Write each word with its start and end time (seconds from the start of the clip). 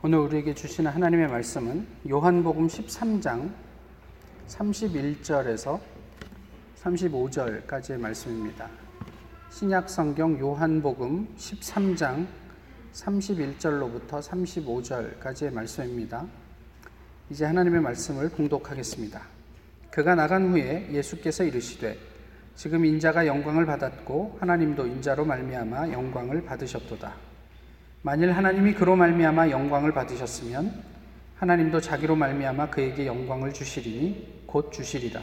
오늘 0.00 0.20
우리에게 0.20 0.54
주시는 0.54 0.92
하나님의 0.92 1.26
말씀은 1.26 1.84
요한복음 2.08 2.68
13장 2.68 3.50
31절에서 4.46 5.80
35절까지의 6.80 7.98
말씀입니다. 7.98 8.70
신약 9.50 9.90
성경 9.90 10.38
요한복음 10.38 11.34
13장 11.36 12.28
31절로부터 12.92 14.22
35절까지의 14.22 15.52
말씀입니다. 15.52 16.24
이제 17.28 17.44
하나님의 17.46 17.80
말씀을 17.80 18.28
봉독하겠습니다. 18.28 19.20
그가 19.90 20.14
나간 20.14 20.52
후에 20.52 20.92
예수께서 20.92 21.42
이르시되 21.42 21.98
지금 22.54 22.84
인자가 22.84 23.26
영광을 23.26 23.66
받았고 23.66 24.36
하나님도 24.38 24.86
인자로 24.86 25.24
말미암아 25.24 25.90
영광을 25.90 26.44
받으셨도다. 26.44 27.27
만일 28.08 28.32
하나님이 28.32 28.72
그로 28.72 28.96
말미암아 28.96 29.50
영광을 29.50 29.92
받으셨으면 29.92 30.82
하나님도 31.36 31.78
자기로 31.82 32.16
말미암아 32.16 32.70
그에게 32.70 33.04
영광을 33.04 33.52
주시리니 33.52 34.44
곧 34.46 34.72
주시리라. 34.72 35.20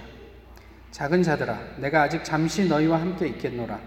작은 0.92 1.24
자들아 1.24 1.78
내가 1.78 2.04
아직 2.04 2.24
잠시 2.24 2.68
너희와 2.68 3.02
함께 3.02 3.28
있겠노라. 3.30 3.80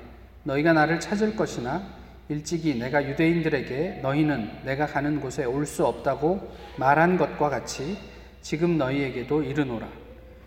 너희가 0.42 0.72
나를 0.72 0.98
찾을 0.98 1.36
것이나 1.36 1.80
일찍이 2.28 2.76
내가 2.76 3.08
유대인들에게 3.08 4.00
너희는 4.02 4.64
내가 4.64 4.86
가는 4.86 5.20
곳에 5.20 5.44
올 5.44 5.64
수 5.64 5.86
없다고 5.86 6.52
말한 6.76 7.18
것과 7.18 7.50
같이 7.50 7.96
지금 8.42 8.78
너희에게도 8.78 9.44
이르노라. 9.44 9.86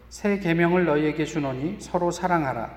새 0.10 0.40
계명을 0.40 0.84
너희에게 0.84 1.24
주노니 1.24 1.78
서로 1.80 2.12
사랑하라. 2.12 2.70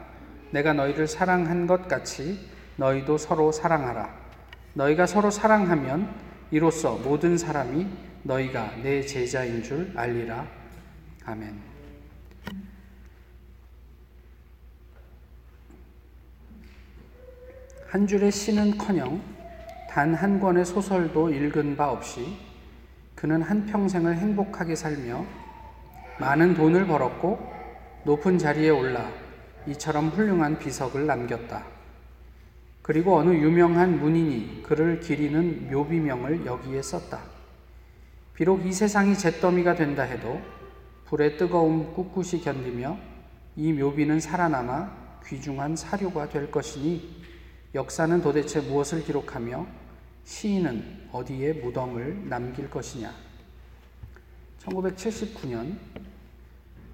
내가 0.53 0.73
너희를 0.73 1.09
사랑한 1.09 1.67
것 1.67 1.89
같이 1.89 2.39
너희도 2.77 3.19
서로 3.19 3.51
사랑하라. 3.51 4.23
너희가 4.75 5.07
서로 5.07 5.31
사랑하면 5.31 6.15
이로써 6.51 6.97
모든 6.97 7.39
사람이 7.39 7.87
너희가 8.23 8.77
내 8.83 9.03
제자인 9.03 9.63
줄 9.63 9.93
알리라. 9.97 10.47
아멘. 11.25 11.61
한 17.89 18.07
줄의 18.07 18.33
시는커녕 18.33 19.23
단 19.89 20.15
한 20.15 20.41
권의 20.41 20.65
소설도 20.65 21.31
읽은 21.31 21.77
바 21.77 21.91
없이 21.91 22.37
그는 23.15 23.41
한 23.43 23.65
평생을 23.67 24.17
행복하게 24.17 24.75
살며 24.75 25.25
많은 26.19 26.55
돈을 26.55 26.87
벌었고 26.89 27.39
높은 28.05 28.37
자리에 28.37 28.71
올라 28.71 29.09
이처럼 29.69 30.09
훌륭한 30.09 30.59
비석을 30.59 31.07
남겼다. 31.07 31.74
그리고 32.85 33.17
어느 33.17 33.31
유명한 33.31 33.99
문인이 33.99 34.63
그를 34.63 35.01
기리는 35.01 35.71
묘비명을 35.73 36.45
여기에 36.45 36.83
썼다. 36.83 37.19
비록 38.35 38.67
이 38.67 38.75
세상이 38.75 39.17
잿더미가 39.17 39.75
된다 39.75 40.03
해도 40.03 40.39
불의 41.07 41.39
뜨거움 41.39 41.95
꿋꿋이 41.95 42.43
견디며 42.43 42.99
이 43.57 43.73
묘비는 43.73 44.21
살아남아 44.21 45.21
귀중한 45.25 45.77
사료가 45.77 46.29
될 46.29 46.51
것이니 46.51 47.25
역사는 47.75 48.21
도대체 48.21 48.61
무엇을 48.61 49.03
기록하며 49.03 49.67
시인은 50.25 51.09
어디에 51.11 51.55
무덤을 51.55 52.29
남길 52.29 52.69
것이냐. 52.69 53.15
1979년 54.63 55.79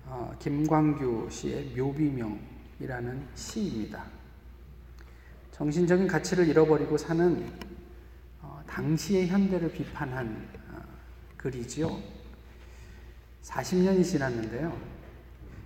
어, 0.07 0.37
김광규 0.39 1.27
씨의 1.33 1.73
묘비명이라는 1.77 3.27
시입니다. 3.35 4.20
정신적인 5.61 6.07
가치를 6.07 6.49
잃어버리고 6.49 6.97
사는 6.97 7.47
어, 8.41 8.63
당시의 8.67 9.29
현대를 9.29 9.71
비판한 9.71 10.49
어, 10.71 10.81
글이지요. 11.37 11.99
40년이 13.43 14.03
지났는데요. 14.03 14.75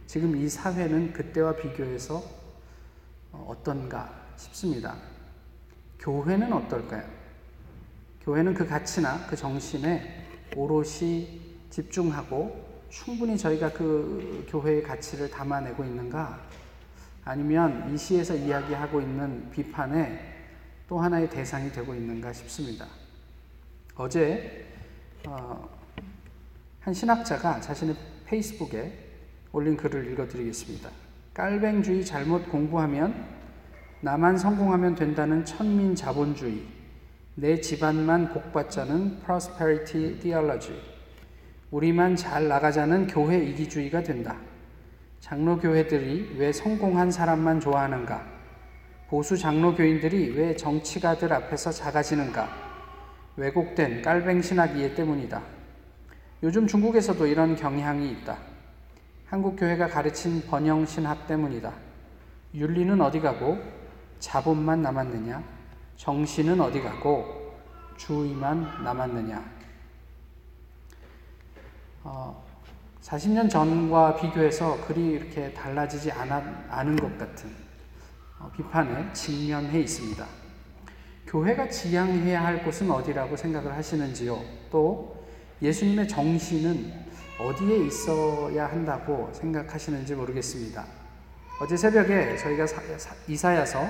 지금 0.08 0.34
이 0.36 0.48
사회는 0.48 1.12
그때와 1.12 1.54
비교해서 1.54 2.24
어, 3.30 3.46
어떤가 3.48 4.12
싶습니다. 4.36 4.96
교회는 6.00 6.52
어떨까요? 6.52 7.08
교회는 8.22 8.52
그 8.52 8.66
가치나 8.66 9.24
그 9.28 9.36
정신에 9.36 10.26
오롯이 10.56 11.40
집중하고 11.70 12.82
충분히 12.88 13.38
저희가 13.38 13.72
그 13.72 14.44
교회의 14.48 14.82
가치를 14.82 15.30
담아내고 15.30 15.84
있는가 15.84 16.42
아니면 17.24 17.92
이 17.92 17.96
시에서 17.96 18.34
이야기하고 18.34 19.00
있는 19.00 19.50
비판의 19.50 20.20
또 20.88 21.00
하나의 21.00 21.30
대상이 21.30 21.72
되고 21.72 21.94
있는가 21.94 22.32
싶습니다. 22.32 22.86
어제 23.96 24.66
어, 25.26 25.68
한 26.80 26.92
신학자가 26.92 27.60
자신의 27.60 27.96
페이스북에 28.26 28.92
올린 29.52 29.76
글을 29.76 30.10
읽어드리겠습니다. 30.12 30.90
깔뱅주의 31.32 32.04
잘못 32.04 32.48
공부하면 32.50 33.26
나만 34.02 34.36
성공하면 34.36 34.94
된다는 34.94 35.46
천민 35.46 35.94
자본주의, 35.94 36.62
내 37.36 37.58
집안만 37.58 38.34
복받자는 38.34 39.20
prosperity 39.20 40.18
theology, 40.20 40.78
우리만 41.70 42.14
잘 42.14 42.46
나가자는 42.48 43.06
교회 43.06 43.38
이기주의가 43.38 44.02
된다. 44.02 44.36
장로교회들이 45.24 46.34
왜 46.36 46.52
성공한 46.52 47.10
사람만 47.10 47.58
좋아하는가? 47.58 48.22
보수 49.08 49.38
장로교인들이 49.38 50.32
왜 50.36 50.54
정치가들 50.54 51.32
앞에서 51.32 51.72
작아지는가? 51.72 52.46
왜곡된 53.38 54.02
깔뱅 54.02 54.42
신학 54.42 54.76
이해 54.76 54.94
때문이다. 54.94 55.42
요즘 56.42 56.66
중국에서도 56.66 57.26
이런 57.26 57.56
경향이 57.56 58.10
있다. 58.10 58.36
한국 59.24 59.56
교회가 59.56 59.88
가르친 59.88 60.42
번영 60.42 60.84
신학 60.84 61.26
때문이다. 61.26 61.72
윤리는 62.52 63.00
어디 63.00 63.18
가고 63.20 63.58
자본만 64.18 64.82
남았느냐? 64.82 65.42
정신은 65.96 66.60
어디 66.60 66.82
가고 66.82 67.54
주의만 67.96 68.84
남았느냐? 68.84 69.42
어, 72.02 72.44
40년 73.04 73.50
전과 73.50 74.16
비교해서 74.16 74.78
그리 74.86 75.08
이렇게 75.08 75.52
달라지지 75.52 76.10
않은 76.10 76.96
것 76.96 77.18
같은 77.18 77.50
어, 78.38 78.50
비판에 78.56 79.12
직면해 79.12 79.80
있습니다. 79.80 80.26
교회가 81.26 81.68
지향해야 81.68 82.42
할 82.42 82.64
곳은 82.64 82.90
어디라고 82.90 83.36
생각을 83.36 83.74
하시는지요? 83.74 84.40
또 84.70 85.22
예수님의 85.60 86.08
정신은 86.08 87.04
어디에 87.38 87.86
있어야 87.86 88.68
한다고 88.68 89.30
생각하시는지 89.34 90.14
모르겠습니다. 90.14 90.86
어제 91.60 91.76
새벽에 91.76 92.36
저희가 92.38 92.64
이사야서 93.28 93.86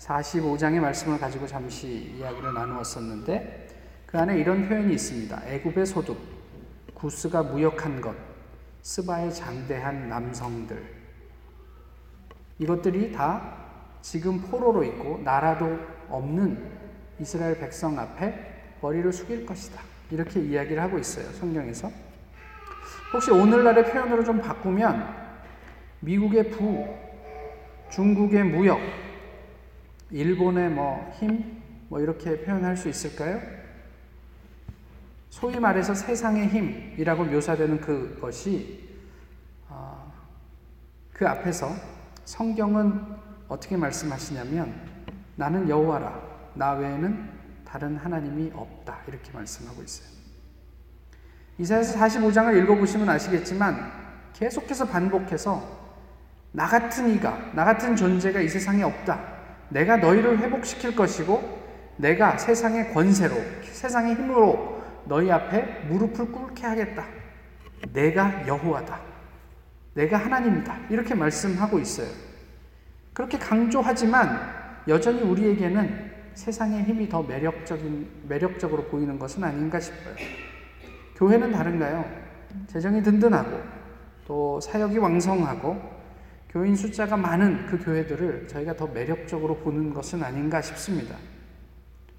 45장의 0.00 0.80
말씀을 0.80 1.18
가지고 1.18 1.46
잠시 1.46 2.12
이야기를 2.18 2.54
나누었었는데 2.54 3.68
그 4.06 4.18
안에 4.18 4.38
이런 4.38 4.68
표현이 4.68 4.92
있습니다. 4.94 5.42
애굽의 5.46 5.86
소득, 5.86 6.18
구스가 6.94 7.44
무역한 7.44 8.00
것, 8.00 8.27
스바의 8.82 9.34
장대한 9.34 10.08
남성들. 10.08 10.82
이것들이 12.58 13.12
다 13.12 13.56
지금 14.00 14.40
포로로 14.40 14.84
있고 14.84 15.20
나라도 15.24 15.78
없는 16.08 16.70
이스라엘 17.20 17.58
백성 17.58 17.98
앞에 17.98 18.76
머리를 18.80 19.12
숙일 19.12 19.44
것이다. 19.44 19.82
이렇게 20.10 20.40
이야기를 20.40 20.80
하고 20.82 20.98
있어요. 20.98 21.26
성경에서. 21.32 21.90
혹시 23.12 23.30
오늘날의 23.30 23.90
표현으로 23.90 24.24
좀 24.24 24.40
바꾸면 24.40 25.16
미국의 26.00 26.50
부, 26.50 26.86
중국의 27.90 28.44
무역, 28.44 28.78
일본의 30.10 30.70
뭐 30.70 31.10
힘, 31.18 31.62
뭐 31.88 32.00
이렇게 32.00 32.40
표현할 32.40 32.76
수 32.76 32.88
있을까요? 32.88 33.57
소위 35.30 35.58
말해서 35.58 35.94
세상의 35.94 36.48
힘이라고 36.48 37.24
묘사되는 37.24 37.80
그것이 37.80 38.88
어, 39.68 40.12
그 41.12 41.28
앞에서 41.28 41.70
성경은 42.24 43.00
어떻게 43.48 43.76
말씀하시냐면 43.76 44.74
나는 45.36 45.68
여호와라 45.68 46.20
나 46.54 46.72
외에는 46.72 47.30
다른 47.64 47.96
하나님이 47.96 48.52
없다 48.54 49.00
이렇게 49.06 49.30
말씀하고 49.32 49.82
있어요. 49.82 50.08
이사야서 51.58 51.98
45장을 51.98 52.62
읽어보시면 52.62 53.08
아시겠지만 53.08 53.92
계속해서 54.32 54.86
반복해서 54.86 55.78
나 56.52 56.66
같은 56.66 57.10
이가 57.10 57.52
나 57.54 57.64
같은 57.64 57.94
존재가 57.94 58.40
이 58.40 58.48
세상에 58.48 58.82
없다. 58.82 59.38
내가 59.68 59.98
너희를 59.98 60.38
회복시킬 60.38 60.96
것이고 60.96 61.58
내가 61.96 62.38
세상의 62.38 62.94
권세로 62.94 63.36
세상의 63.64 64.14
힘으로 64.14 64.77
너희 65.08 65.30
앞에 65.30 65.86
무릎을 65.88 66.30
꿇게 66.30 66.66
하겠다. 66.66 67.04
내가 67.92 68.46
여호와다. 68.46 69.00
내가 69.94 70.16
하나님이다. 70.18 70.78
이렇게 70.90 71.14
말씀하고 71.14 71.78
있어요. 71.78 72.08
그렇게 73.12 73.38
강조하지만 73.38 74.38
여전히 74.86 75.22
우리에게는 75.22 76.12
세상의 76.34 76.84
힘이 76.84 77.08
더 77.08 77.22
매력적인 77.22 78.08
매력적으로 78.28 78.84
보이는 78.84 79.18
것은 79.18 79.42
아닌가 79.42 79.80
싶어요. 79.80 80.14
교회는 81.16 81.50
다른가요? 81.50 82.04
재정이 82.68 83.02
든든하고 83.02 83.60
또 84.24 84.60
사역이 84.60 84.98
왕성하고 84.98 85.98
교인 86.50 86.76
숫자가 86.76 87.16
많은 87.16 87.66
그 87.66 87.84
교회들을 87.84 88.46
저희가 88.48 88.76
더 88.76 88.86
매력적으로 88.86 89.56
보는 89.56 89.92
것은 89.92 90.22
아닌가 90.22 90.62
싶습니다. 90.62 91.16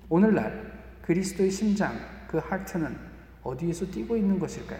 오늘날 0.09 0.69
그리스도의 1.01 1.49
심장, 1.49 1.93
그 2.29 2.37
하트는 2.37 2.95
어디에서 3.41 3.87
뛰고 3.87 4.15
있는 4.15 4.37
것일까요? 4.37 4.79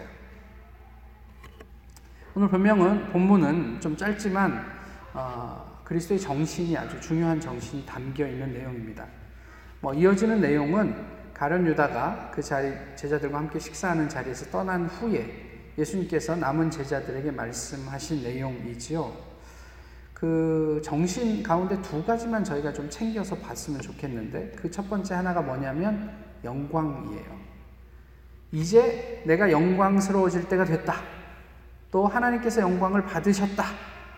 오늘 2.36 2.48
본명은 2.48 3.10
본문은 3.10 3.80
좀 3.80 3.96
짧지만 3.96 4.64
어, 5.12 5.82
그리스도의 5.82 6.20
정신이 6.20 6.76
아주 6.76 7.00
중요한 7.00 7.40
정신이 7.40 7.84
담겨 7.84 8.24
있는 8.24 8.52
내용입니다. 8.52 9.04
뭐 9.80 9.92
이어지는 9.92 10.40
내용은 10.40 10.94
가련 11.34 11.66
유다가 11.66 12.30
그 12.32 12.40
자리 12.40 12.72
제자들과 12.94 13.38
함께 13.38 13.58
식사하는 13.58 14.08
자리에서 14.08 14.46
떠난 14.50 14.86
후에 14.86 15.72
예수님께서 15.76 16.36
남은 16.36 16.70
제자들에게 16.70 17.32
말씀하신 17.32 18.22
내용이지요. 18.22 19.12
그 20.14 20.80
정신 20.84 21.42
가운데 21.42 21.80
두 21.82 22.04
가지만 22.04 22.44
저희가 22.44 22.72
좀 22.72 22.88
챙겨서 22.88 23.36
봤으면 23.38 23.80
좋겠는데 23.80 24.52
그 24.52 24.70
첫 24.70 24.88
번째 24.88 25.14
하나가 25.14 25.40
뭐냐면 25.40 26.12
영광이에요. 26.44 27.39
이제 28.52 29.22
내가 29.24 29.50
영광스러워질 29.50 30.48
때가 30.48 30.64
됐다. 30.64 30.96
또 31.90 32.06
하나님께서 32.06 32.60
영광을 32.60 33.04
받으셨다. 33.04 33.64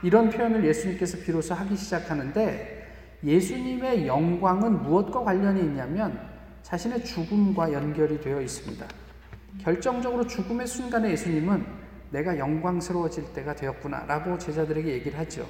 이런 0.03 0.31
표현을 0.31 0.65
예수님께서 0.65 1.19
비로소 1.19 1.55
하기 1.55 1.77
시작하는데 1.77 2.83
예수님의 3.23 4.07
영광은 4.07 4.83
무엇과 4.83 5.23
관련이 5.23 5.61
있냐면 5.61 6.19
자신의 6.63 7.05
죽음과 7.05 7.73
연결이 7.73 8.21
되어 8.21 8.41
있습니다. 8.41 8.87
결정적으로 9.61 10.27
죽음의 10.27 10.67
순간에 10.67 11.11
예수님은 11.13 11.65
내가 12.11 12.37
영광스러워질 12.37 13.33
때가 13.33 13.55
되었구나 13.55 14.07
라고 14.07 14.37
제자들에게 14.39 14.93
얘기를 14.93 15.19
하죠. 15.19 15.47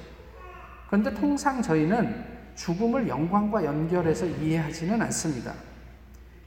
그런데 0.87 1.13
통상 1.13 1.61
저희는 1.61 2.23
죽음을 2.55 3.07
영광과 3.07 3.65
연결해서 3.65 4.25
이해하지는 4.25 5.01
않습니다. 5.01 5.53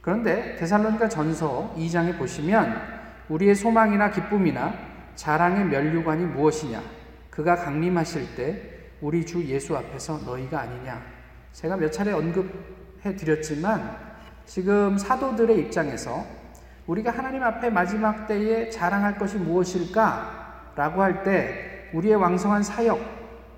그런데 0.06 0.54
데살로니가 0.54 1.08
전서 1.08 1.74
2장에 1.76 2.16
보시면 2.16 2.80
우리의 3.28 3.56
소망이나 3.56 4.12
기쁨이나 4.12 4.72
자랑의 5.16 5.64
면류관이 5.64 6.26
무엇이냐? 6.26 6.80
그가 7.28 7.56
강림하실 7.56 8.36
때 8.36 8.62
우리 9.00 9.26
주 9.26 9.44
예수 9.46 9.76
앞에서 9.76 10.18
너희가 10.24 10.60
아니냐? 10.60 11.02
제가 11.50 11.76
몇 11.76 11.90
차례 11.90 12.12
언급해 12.12 13.16
드렸지만 13.16 13.96
지금 14.44 14.96
사도들의 14.96 15.58
입장에서 15.58 16.24
우리가 16.86 17.10
하나님 17.10 17.42
앞에 17.42 17.68
마지막 17.70 18.28
때에 18.28 18.70
자랑할 18.70 19.18
것이 19.18 19.38
무엇일까? 19.38 20.74
라고 20.76 21.02
할 21.02 21.24
때 21.24 21.90
우리의 21.92 22.14
왕성한 22.14 22.62
사역, 22.62 23.00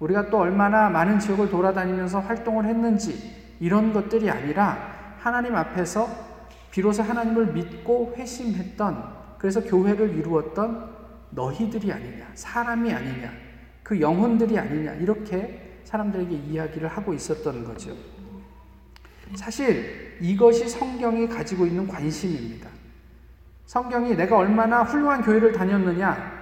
우리가 0.01 0.31
또 0.31 0.39
얼마나 0.39 0.89
많은 0.89 1.19
지역을 1.19 1.51
돌아다니면서 1.51 2.21
활동을 2.21 2.65
했는지 2.65 3.37
이런 3.61 3.93
것들이 3.93 4.31
아니라 4.31 4.79
하나님 5.19 5.55
앞에서 5.55 6.28
비로소 6.71 7.03
하나님을 7.03 7.53
믿고 7.53 8.15
회심했던 8.17 9.19
그래서 9.39 9.63
교회를 9.63 10.17
이루었던 10.17 10.97
너희들이 11.31 11.93
아니냐, 11.93 12.31
사람이 12.35 12.93
아니냐, 12.93 13.33
그 13.83 14.01
영혼들이 14.01 14.59
아니냐, 14.59 14.95
이렇게 14.95 15.81
사람들에게 15.85 16.35
이야기를 16.35 16.89
하고 16.89 17.15
있었던 17.15 17.65
거죠. 17.65 17.95
사실 19.35 20.17
이것이 20.21 20.69
성경이 20.69 21.29
가지고 21.29 21.67
있는 21.67 21.87
관심입니다. 21.87 22.69
성경이 23.67 24.17
내가 24.17 24.39
얼마나 24.39 24.83
훌륭한 24.83 25.23
교회를 25.23 25.53
다녔느냐, 25.53 26.39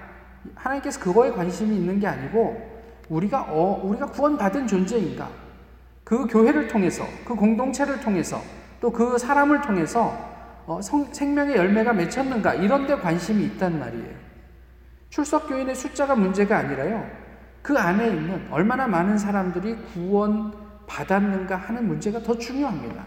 하나님께서 0.54 1.00
그거에 1.00 1.30
관심이 1.32 1.74
있는 1.76 1.98
게 1.98 2.06
아니고 2.06 2.76
우리가 3.08 3.46
어, 3.48 3.80
우리가 3.84 4.06
구원받은 4.06 4.66
존재인가? 4.66 5.28
그 6.04 6.26
교회를 6.26 6.68
통해서, 6.68 7.04
그 7.24 7.34
공동체를 7.34 8.00
통해서, 8.00 8.40
또 8.80 8.90
그 8.90 9.18
사람을 9.18 9.62
통해서 9.62 10.14
어, 10.66 10.80
성, 10.82 11.12
생명의 11.12 11.56
열매가 11.56 11.92
맺혔는가? 11.92 12.54
이런 12.54 12.86
데 12.86 12.96
관심이 12.96 13.44
있단 13.44 13.78
말이에요. 13.78 14.14
출석 15.10 15.48
교인의 15.48 15.74
숫자가 15.74 16.14
문제가 16.16 16.58
아니라요. 16.58 17.08
그 17.62 17.76
안에 17.78 18.08
있는 18.08 18.46
얼마나 18.50 18.86
많은 18.86 19.16
사람들이 19.16 19.76
구원 19.92 20.52
받았는가 20.86 21.56
하는 21.56 21.86
문제가 21.86 22.20
더 22.20 22.36
중요합니다. 22.36 23.04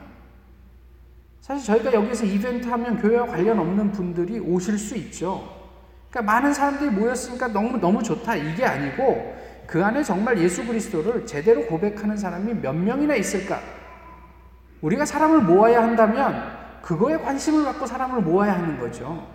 사실 1.42 1.66
저희가 1.66 1.94
여기서 1.94 2.26
이벤트 2.26 2.68
하면 2.68 3.00
교회와 3.02 3.26
관련 3.28 3.60
없는 3.60 3.92
분들이 3.92 4.40
오실 4.40 4.78
수 4.78 4.96
있죠. 4.98 5.58
그러니까 6.10 6.34
많은 6.34 6.54
사람들이 6.54 6.90
모였으니까 6.92 7.48
너무 7.50 7.78
너무 7.78 8.02
좋다 8.02 8.36
이게 8.36 8.66
아니고 8.66 9.36
그 9.68 9.84
안에 9.84 10.04
정말 10.04 10.38
예수 10.40 10.66
그리스도를 10.66 11.26
제대로 11.26 11.66
고백하는 11.66 12.18
사람이 12.18 12.56
몇 12.56 12.74
명이나 12.74 13.16
있을까? 13.16 13.60
우리가 14.82 15.06
사람을 15.06 15.42
모아야 15.42 15.84
한다면 15.84 16.58
그거에 16.82 17.18
관심을 17.18 17.64
갖고 17.66 17.86
사람을 17.86 18.22
모아야 18.22 18.54
하는 18.54 18.80
거죠. 18.80 19.28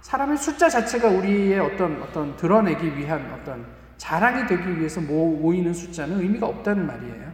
사람의 0.00 0.36
숫자 0.36 0.68
자체가 0.68 1.08
우리의 1.08 1.60
어떤 1.60 2.02
어떤 2.02 2.36
드러내기 2.36 2.96
위한 2.96 3.32
어떤 3.40 3.64
자랑이 3.96 4.46
되기 4.46 4.78
위해서 4.78 5.00
모이는 5.00 5.72
숫자는 5.72 6.20
의미가 6.20 6.46
없다는 6.46 6.86
말이에요. 6.86 7.32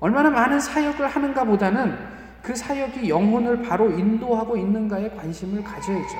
얼마나 0.00 0.28
많은 0.30 0.60
사역을 0.60 1.08
하는가 1.08 1.44
보다는 1.44 1.96
그 2.42 2.54
사역이 2.54 3.08
영혼을 3.08 3.62
바로 3.62 3.90
인도하고 3.90 4.56
있는가에 4.56 5.10
관심을 5.10 5.62
가져야죠. 5.62 6.16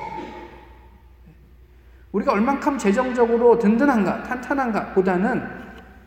우리가 2.13 2.33
얼만큼 2.33 2.79
재정적으로 2.79 3.59
든든한가, 3.59 4.23
탄탄한가 4.23 4.93
보다는 4.95 5.47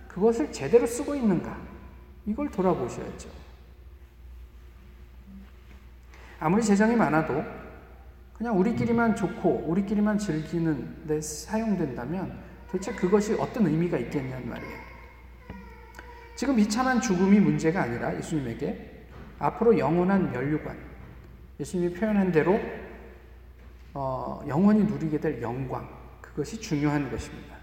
그것을 0.07 0.51
제대로 0.51 0.87
쓰고 0.87 1.15
있는가, 1.15 1.55
이걸 2.25 2.49
돌아보셔야죠. 2.49 3.29
아무리 6.39 6.63
재정이 6.63 6.95
많아도 6.95 7.43
그냥 8.33 8.59
우리끼리만 8.59 9.15
좋고 9.15 9.65
우리끼리만 9.67 10.17
즐기는 10.17 11.07
데 11.07 11.21
사용된다면 11.21 12.37
도대체 12.69 12.91
그것이 12.93 13.33
어떤 13.35 13.67
의미가 13.67 13.97
있겠냐는 13.97 14.49
말이에요. 14.49 14.85
지금 16.35 16.57
비참한 16.57 16.99
죽음이 16.99 17.39
문제가 17.39 17.83
아니라 17.83 18.15
예수님에게 18.17 19.07
앞으로 19.39 19.77
영원한 19.77 20.31
면류관, 20.31 20.77
예수님이 21.59 21.93
표현한 21.93 22.31
대로 22.31 22.59
어, 23.93 24.43
영원히 24.45 24.83
누리게 24.83 25.19
될 25.21 25.41
영광, 25.41 25.87
그것이 26.19 26.59
중요한 26.59 27.09
것입니다. 27.09 27.55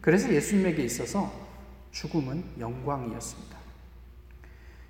그래서 0.00 0.32
예수님에게 0.32 0.82
있어서 0.84 1.30
죽음은 1.90 2.42
영광이었습니다. 2.58 3.56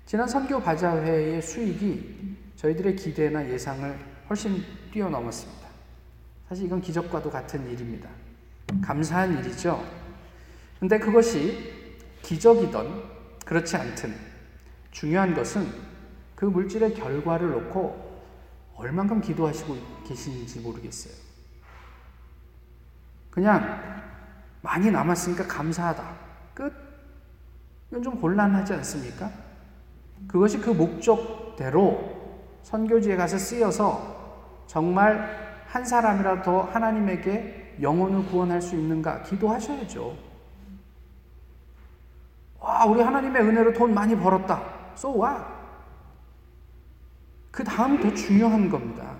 지난 0.05 0.27
선교 0.29 0.61
바자회의 0.61 1.41
수익이 1.41 2.37
저희들의 2.57 2.95
기대나 2.95 3.49
예상을 3.49 3.99
훨씬 4.29 4.63
뛰어넘었습니다. 4.91 5.67
사실 6.49 6.65
이건 6.65 6.81
기적과도 6.81 7.29
같은 7.29 7.69
일입니다. 7.69 8.09
감사한 8.81 9.37
일이죠. 9.39 9.83
근데 10.79 10.99
그것이 10.99 11.95
기적이던 12.23 13.03
그렇지 13.45 13.77
않든 13.77 14.13
중요한 14.91 15.33
것은 15.33 15.71
그 16.35 16.45
물질의 16.45 16.95
결과를 16.95 17.51
놓고 17.51 18.07
얼만큼 18.75 19.21
기도하시고 19.21 19.77
계시는지 20.07 20.59
모르겠어요. 20.59 21.13
그냥 23.29 24.01
많이 24.61 24.89
남았으니까 24.89 25.47
감사하다. 25.47 26.15
끝. 26.55 26.73
이건 27.89 28.03
좀 28.03 28.19
곤란하지 28.19 28.73
않습니까? 28.73 29.31
그것이 30.27 30.57
그 30.59 30.71
목적대로 30.71 32.16
선교지에 32.63 33.15
가서 33.15 33.37
쓰여서 33.37 34.15
정말 34.67 35.47
한 35.67 35.85
사람이라도 35.85 36.41
더 36.43 36.61
하나님에게 36.63 37.77
영혼을 37.81 38.25
구원할 38.25 38.61
수 38.61 38.75
있는가 38.75 39.23
기도하셔야죠. 39.23 40.15
와, 42.59 42.85
우리 42.85 43.01
하나님의 43.01 43.41
은혜로 43.41 43.73
돈 43.73 43.93
많이 43.93 44.15
벌었다. 44.15 44.61
So 44.95 45.23
what? 45.23 45.43
그 47.51 47.63
다음이 47.63 47.99
더 48.01 48.13
중요한 48.13 48.69
겁니다. 48.69 49.15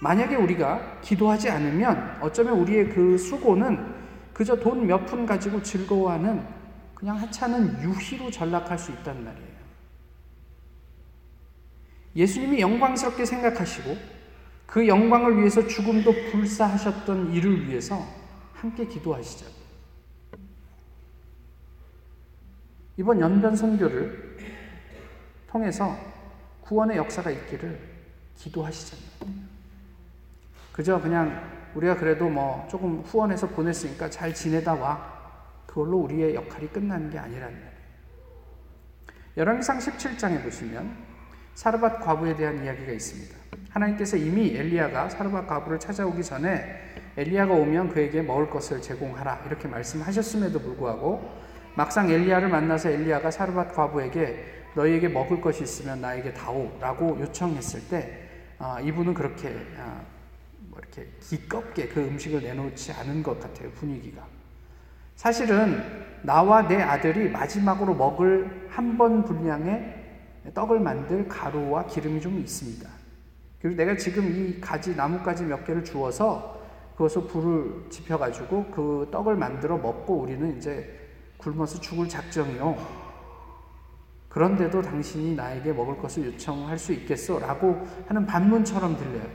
만약에 0.00 0.34
우리가 0.36 1.00
기도하지 1.00 1.48
않으면 1.50 2.18
어쩌면 2.20 2.58
우리의 2.58 2.88
그 2.90 3.16
수고는 3.16 3.94
그저 4.32 4.56
돈 4.56 4.86
몇 4.86 5.06
푼 5.06 5.24
가지고 5.26 5.62
즐거워하는 5.62 6.44
그냥 6.94 7.16
하찮은 7.18 7.82
유희로 7.82 8.30
전락할 8.30 8.78
수 8.78 8.90
있단 8.92 9.24
말이에요. 9.24 9.51
예수님이 12.14 12.60
영광스럽게 12.60 13.24
생각하시고 13.24 13.96
그 14.66 14.86
영광을 14.86 15.38
위해서 15.38 15.66
죽음도 15.66 16.12
불사하셨던 16.30 17.32
이를 17.32 17.68
위해서 17.68 18.06
함께 18.54 18.86
기도하시자 18.86 19.46
이번 22.96 23.20
연변 23.20 23.56
선교를 23.56 24.38
통해서 25.48 25.96
구원의 26.62 26.96
역사가 26.96 27.30
있기를 27.30 27.78
기도하시잖아요. 28.36 29.42
그저 30.72 31.00
그냥 31.00 31.52
우리가 31.74 31.96
그래도 31.96 32.28
뭐 32.28 32.66
조금 32.70 33.00
후원해서 33.00 33.48
보냈으니까 33.48 34.08
잘 34.10 34.34
지내다 34.34 34.74
와. 34.74 35.12
그걸로 35.66 35.98
우리의 35.98 36.34
역할이 36.34 36.68
끝나는 36.68 37.10
게 37.10 37.18
아니라는 37.18 37.54
거예요. 37.54 37.72
열왕기상 39.38 39.78
17장에 39.78 40.42
보시면 40.42 41.11
사르밧 41.54 42.00
과부에 42.00 42.34
대한 42.36 42.64
이야기가 42.64 42.92
있습니다. 42.92 43.36
하나님께서 43.70 44.16
이미 44.16 44.54
엘리야가 44.56 45.08
사르밧 45.10 45.46
과부를 45.46 45.78
찾아오기 45.78 46.22
전에 46.22 46.80
엘리야가 47.16 47.52
오면 47.52 47.90
그에게 47.90 48.22
먹을 48.22 48.48
것을 48.50 48.80
제공하라 48.80 49.44
이렇게 49.46 49.68
말씀하셨음에도 49.68 50.58
불구하고 50.60 51.30
막상 51.74 52.10
엘리야를 52.10 52.48
만나서 52.48 52.90
엘리야가 52.90 53.30
사르밧 53.30 53.74
과부에게 53.74 54.62
너희에게 54.74 55.08
먹을 55.08 55.40
것이 55.40 55.62
있으면 55.62 56.00
나에게 56.00 56.32
다오라고 56.32 57.18
요청했을 57.20 57.88
때 57.88 58.28
아, 58.58 58.80
이분은 58.80 59.12
그렇게 59.14 59.48
아, 59.78 60.00
뭐 60.68 60.78
이렇게 60.78 61.10
기껍게 61.20 61.88
그 61.88 62.00
음식을 62.00 62.42
내놓지 62.42 62.92
않은 62.92 63.22
것 63.22 63.38
같아요 63.40 63.70
분위기가 63.72 64.22
사실은 65.16 65.82
나와 66.22 66.66
내 66.66 66.80
아들이 66.80 67.28
마지막으로 67.28 67.94
먹을 67.94 68.68
한 68.70 68.96
번 68.96 69.22
분량의 69.24 70.01
떡을 70.54 70.80
만들 70.80 71.28
가루와 71.28 71.86
기름이 71.86 72.20
좀 72.20 72.38
있습니다. 72.38 72.88
그리고 73.60 73.76
내가 73.76 73.96
지금 73.96 74.30
이 74.34 74.60
가지 74.60 74.96
나뭇가지 74.96 75.44
몇 75.44 75.64
개를 75.64 75.84
주어서 75.84 76.60
그것을 76.96 77.26
불을 77.28 77.90
지펴가지고 77.90 78.66
그 78.66 79.08
떡을 79.10 79.36
만들어 79.36 79.78
먹고 79.78 80.18
우리는 80.18 80.56
이제 80.56 80.98
굶어서 81.38 81.80
죽을 81.80 82.08
작정이요. 82.08 83.02
그런데도 84.28 84.82
당신이 84.82 85.34
나에게 85.34 85.72
먹을 85.72 85.96
것을 85.98 86.26
요청할 86.26 86.78
수 86.78 86.92
있겠소? 86.92 87.38
라고 87.38 87.86
하는 88.06 88.26
반문처럼 88.26 88.96
들려요. 88.96 89.26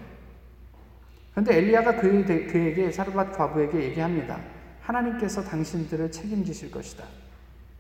그런데 1.32 1.58
엘리야가 1.58 1.98
그에게 1.98 2.92
사르밧 2.92 3.38
과부에게 3.38 3.84
얘기합니다. 3.84 4.40
하나님께서 4.82 5.44
당신들을 5.44 6.12
책임지실 6.12 6.72
것이다. 6.72 7.04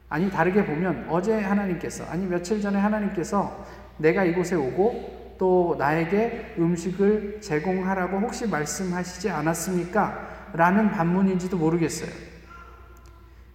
아니 0.09 0.29
다르게 0.29 0.65
보면 0.65 1.07
어제 1.09 1.39
하나님께서 1.39 2.05
아니 2.05 2.25
며칠 2.25 2.61
전에 2.61 2.79
하나님께서 2.79 3.65
내가 3.97 4.23
이곳에 4.23 4.55
오고 4.55 5.35
또 5.37 5.75
나에게 5.77 6.55
음식을 6.57 7.41
제공하라고 7.41 8.19
혹시 8.19 8.47
말씀하시지 8.47 9.29
않았습니까? 9.29 10.51
라는 10.53 10.91
반문인지도 10.91 11.57
모르겠어요. 11.57 12.09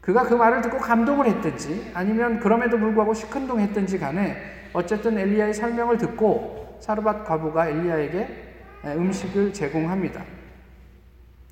그가 0.01 0.25
그 0.25 0.35
말을 0.35 0.61
듣고 0.63 0.79
감동을 0.79 1.27
했든지 1.27 1.93
아니면 1.95 2.41
그럼에도 2.41 2.79
불구하고 2.79 3.15
시큰둥했든지 3.15 3.99
간에 3.99 4.37
어쨌든 4.73 5.19
엘리야의 5.19 5.55
설명을 5.55 5.97
듣고 5.97 6.79
사르밧 6.81 7.25
과부가 7.25 7.69
엘리야에게 7.69 8.55
음식을 8.85 9.53
제공합니다. 9.53 10.25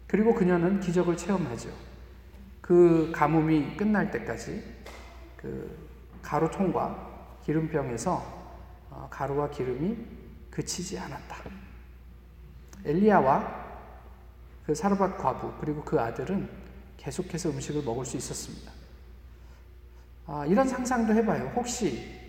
그리고 0.07 0.35
그녀는 0.35 0.81
기적을 0.81 1.17
체험하죠. 1.17 1.71
그 2.71 3.11
가뭄이 3.13 3.77
끝날 3.77 4.13
때까지 4.13 4.63
그 5.37 5.77
가루통과 6.23 7.41
기름병에서 7.45 8.23
어, 8.91 9.09
가루와 9.11 9.51
기름이 9.51 9.99
그치지 10.53 10.97
않았다. 10.97 11.37
엘리야와 12.85 13.71
그 14.65 14.73
사르밧 14.73 15.19
과부 15.19 15.55
그리고 15.61 15.83
그 15.83 15.99
아들은 15.99 16.49
계속해서 16.97 17.51
음식을 17.51 17.83
먹을 17.83 18.05
수 18.05 18.17
있었습니다. 18.17 18.71
아, 20.29 20.47
이런 20.47 20.69
상상도 20.69 21.13
해봐요. 21.13 21.53
혹시 21.57 22.21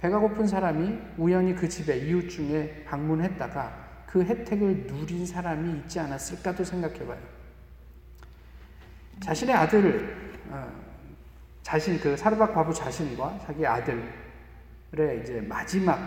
배가 0.00 0.18
고픈 0.18 0.48
사람이 0.48 0.98
우연히 1.18 1.54
그 1.54 1.68
집에 1.68 1.98
이웃 1.98 2.28
중에 2.28 2.82
방문했다가 2.84 4.06
그 4.08 4.24
혜택을 4.24 4.88
누린 4.88 5.24
사람이 5.24 5.78
있지 5.82 6.00
않았을까도 6.00 6.64
생각해봐요. 6.64 7.33
자신의 9.20 9.54
아들, 9.54 10.32
어, 10.50 10.70
자신 11.62 11.98
그 11.98 12.16
사르밧 12.16 12.54
과부 12.54 12.72
자신과 12.74 13.40
자기 13.46 13.66
아들의 13.66 14.02
이제 15.22 15.44
마지막 15.48 15.98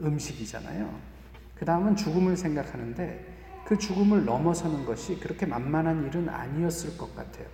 음식이잖아요. 0.00 1.12
그 1.54 1.64
다음은 1.64 1.96
죽음을 1.96 2.36
생각하는데 2.36 3.32
그 3.64 3.78
죽음을 3.78 4.24
넘어서는 4.24 4.84
것이 4.84 5.18
그렇게 5.20 5.46
만만한 5.46 6.06
일은 6.06 6.28
아니었을 6.28 6.98
것 6.98 7.14
같아요. 7.14 7.46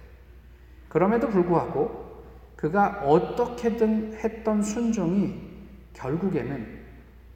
그럼에도 0.89 1.29
불구하고 1.29 2.25
그가 2.57 3.03
어떻게든 3.05 4.15
했던 4.15 4.63
순종이 4.63 5.41
결국에는 5.93 6.79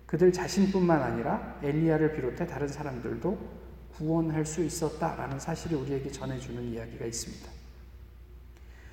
그들 0.06 0.32
자신뿐만 0.32 1.00
아니라 1.00 1.58
엘리야를 1.62 2.14
비롯해 2.14 2.46
다른 2.46 2.66
사람들도 2.68 3.61
구원할 3.96 4.44
수 4.44 4.64
있었다라는 4.64 5.38
사실이 5.38 5.74
우리에게 5.74 6.10
전해주는 6.10 6.62
이야기가 6.72 7.04
있습니다. 7.04 7.50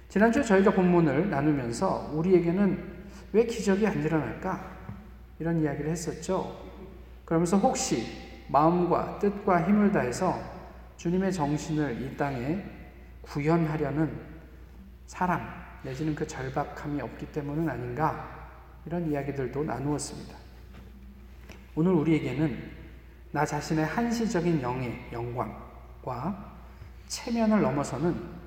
지난주에 0.10 0.44
저희가 0.44 0.72
본문을 0.72 1.30
나누면서 1.30 2.12
우리에게는 2.14 3.00
왜 3.32 3.46
기적이 3.46 3.86
안 3.88 4.04
일어날까? 4.04 4.78
이런 5.40 5.62
이야기를 5.62 5.92
했었죠. 5.92 6.60
그러면서 7.26 7.58
혹시 7.58 8.06
마음과 8.50 9.20
뜻과 9.20 9.68
힘을 9.68 9.92
다해서 9.92 10.40
주님의 10.98 11.32
정신을 11.32 12.02
이 12.02 12.18
땅에 12.18 12.64
구현하려는 13.22 14.20
사람 15.06 15.42
내지는 15.84 16.14
그 16.16 16.28
절박함이 16.28 17.02
없기 17.02 17.32
때문은 17.32 17.70
아닌가 17.70 18.50
이런 18.86 19.10
이야기들도 19.10 19.64
나누었습니다. 19.64 20.36
오늘 21.76 21.94
우리에게는 21.94 22.79
나 23.32 23.46
자신의 23.46 23.86
한시적인 23.86 24.62
영의 24.62 25.08
영광과 25.12 26.56
체면을 27.08 27.62
넘어서는 27.62 28.40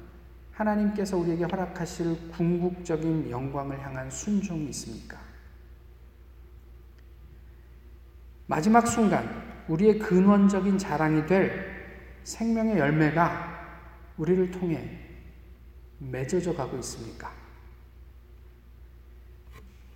하나님께서 0.52 1.16
우리에게 1.16 1.44
허락하실 1.44 2.30
궁극적인 2.32 3.30
영광을 3.30 3.80
향한 3.80 4.10
순종이 4.10 4.66
있습니까? 4.66 5.18
마지막 8.46 8.86
순간 8.86 9.64
우리의 9.68 9.98
근원적인 9.98 10.76
자랑이 10.78 11.26
될 11.26 11.72
생명의 12.24 12.78
열매가 12.78 13.52
우리를 14.18 14.50
통해 14.50 14.98
맺어져 15.98 16.54
가고 16.54 16.76
있습니까? 16.78 17.32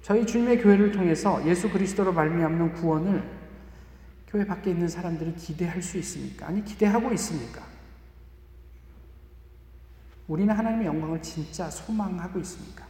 저희 0.01 0.25
주님의 0.25 0.63
교회를 0.63 0.93
통해서 0.93 1.45
예수 1.47 1.69
그리스도로 1.69 2.13
말미암는 2.13 2.75
구원을 2.75 3.36
교회 4.37 4.45
밖에 4.45 4.71
있는 4.71 4.87
사람들이 4.87 5.35
기대할 5.35 5.81
수 5.81 5.97
있습니까? 5.97 6.49
아니 6.49 6.63
기대하고 6.63 7.11
있습니까? 7.15 7.63
우리는 10.29 10.55
하나님의 10.55 10.87
영광을 10.87 11.23
진짜 11.23 11.71
소망하고 11.71 12.39
있습니까? 12.41 12.85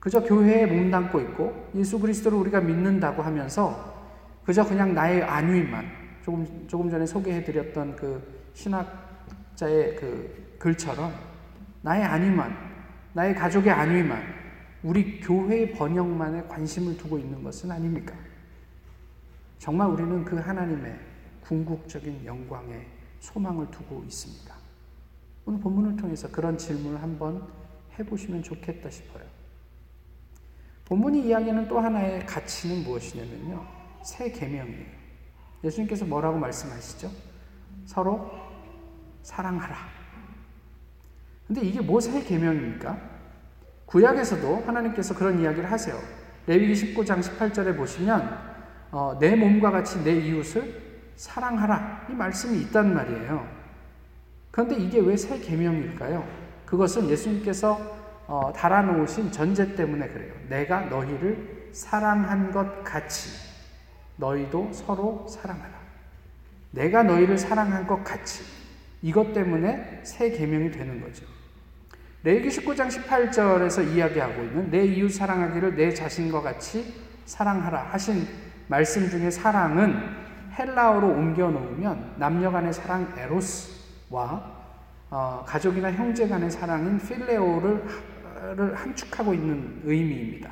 그저 0.00 0.20
교회에 0.20 0.66
몸담고 0.66 1.20
있고 1.20 1.70
예수 1.76 2.00
그리스도를 2.00 2.36
우리가 2.38 2.60
믿는다고 2.60 3.22
하면서 3.22 3.94
그저 4.44 4.64
그냥 4.64 4.92
나의 4.92 5.22
안위만 5.22 5.84
조금 6.24 6.66
조금 6.66 6.90
전에 6.90 7.06
소개해 7.06 7.44
드렸던 7.44 7.94
그 7.94 8.20
신학자의 8.54 9.94
그 9.96 10.56
글처럼 10.58 11.12
나의 11.82 12.02
안위만 12.02 12.56
나의 13.12 13.36
가족의 13.36 13.70
안위만 13.70 14.20
우리 14.82 15.20
교회의 15.20 15.72
번영만에 15.72 16.42
관심을 16.48 16.96
두고 16.96 17.18
있는 17.18 17.44
것은 17.44 17.70
아닙니까? 17.70 18.25
정말 19.58 19.88
우리는 19.88 20.24
그 20.24 20.36
하나님의 20.36 20.98
궁극적인 21.42 22.24
영광에 22.24 22.86
소망을 23.20 23.70
두고 23.70 24.02
있습니다. 24.04 24.54
오늘 25.46 25.60
본문을 25.60 25.96
통해서 25.96 26.28
그런 26.30 26.58
질문을 26.58 27.00
한번 27.00 27.46
해보시면 27.98 28.42
좋겠다 28.42 28.90
싶어요. 28.90 29.24
본문이 30.84 31.26
이야기하는 31.26 31.68
또 31.68 31.80
하나의 31.80 32.26
가치는 32.26 32.84
무엇이냐면요. 32.84 33.66
새 34.04 34.30
계명이에요. 34.30 34.86
예수님께서 35.64 36.04
뭐라고 36.04 36.38
말씀하시죠? 36.38 37.10
서로 37.84 38.30
사랑하라. 39.22 39.76
근데 41.46 41.62
이게 41.62 41.80
뭐새 41.80 42.22
계명입니까? 42.22 43.16
구약에서도 43.86 44.64
하나님께서 44.66 45.14
그런 45.14 45.40
이야기를 45.40 45.70
하세요. 45.70 45.96
레위기 46.46 46.94
19장 46.94 47.20
18절에 47.20 47.76
보시면 47.76 48.55
어, 48.90 49.16
내 49.20 49.34
몸과 49.36 49.70
같이 49.70 50.02
내 50.04 50.12
이웃을 50.18 50.82
사랑하라 51.16 52.06
이 52.10 52.12
말씀이 52.14 52.58
있단 52.62 52.94
말이에요. 52.94 53.46
그런데 54.50 54.76
이게 54.76 55.00
왜 55.00 55.16
새 55.16 55.38
계명일까요? 55.38 56.26
그것은 56.66 57.08
예수님께서 57.10 57.96
어, 58.26 58.52
달아놓으신 58.54 59.30
전제 59.30 59.74
때문에 59.76 60.08
그래요. 60.08 60.32
내가 60.48 60.80
너희를 60.82 61.68
사랑한 61.72 62.50
것 62.52 62.82
같이 62.82 63.30
너희도 64.16 64.70
서로 64.72 65.26
사랑하라. 65.28 65.76
내가 66.72 67.02
너희를 67.02 67.38
사랑한 67.38 67.86
것 67.86 68.02
같이 68.02 68.42
이것 69.02 69.32
때문에 69.32 70.00
새 70.04 70.30
계명이 70.30 70.70
되는 70.70 71.00
거죠. 71.00 71.24
레위기 72.24 72.48
19장 72.48 72.88
18절에서 72.88 73.94
이야기하고 73.94 74.42
있는 74.42 74.70
내 74.70 74.84
이웃 74.84 75.10
사랑하기를 75.10 75.76
내 75.76 75.94
자신과 75.94 76.40
같이 76.42 76.92
사랑하라 77.26 77.84
하신 77.92 78.26
말씀 78.68 79.08
중에 79.08 79.30
사랑은 79.30 79.96
헬라어로 80.58 81.08
옮겨 81.08 81.50
놓으면 81.50 82.14
남녀 82.16 82.50
간의 82.50 82.72
사랑 82.72 83.12
에로스와 83.16 84.56
어, 85.10 85.44
가족이나 85.46 85.92
형제 85.92 86.26
간의 86.26 86.50
사랑인 86.50 86.98
필레오를 86.98 87.82
함축하고 88.74 89.34
있는 89.34 89.80
의미입니다. 89.84 90.50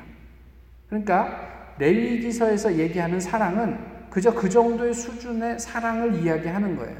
그러니까 0.87 1.73
레위기서에서 1.77 2.75
얘기하는 2.75 3.19
사랑은 3.19 3.77
그저 4.09 4.33
그 4.33 4.49
정도의 4.49 4.93
수준의 4.93 5.59
사랑을 5.59 6.15
이야기하는 6.15 6.77
거예요. 6.77 6.95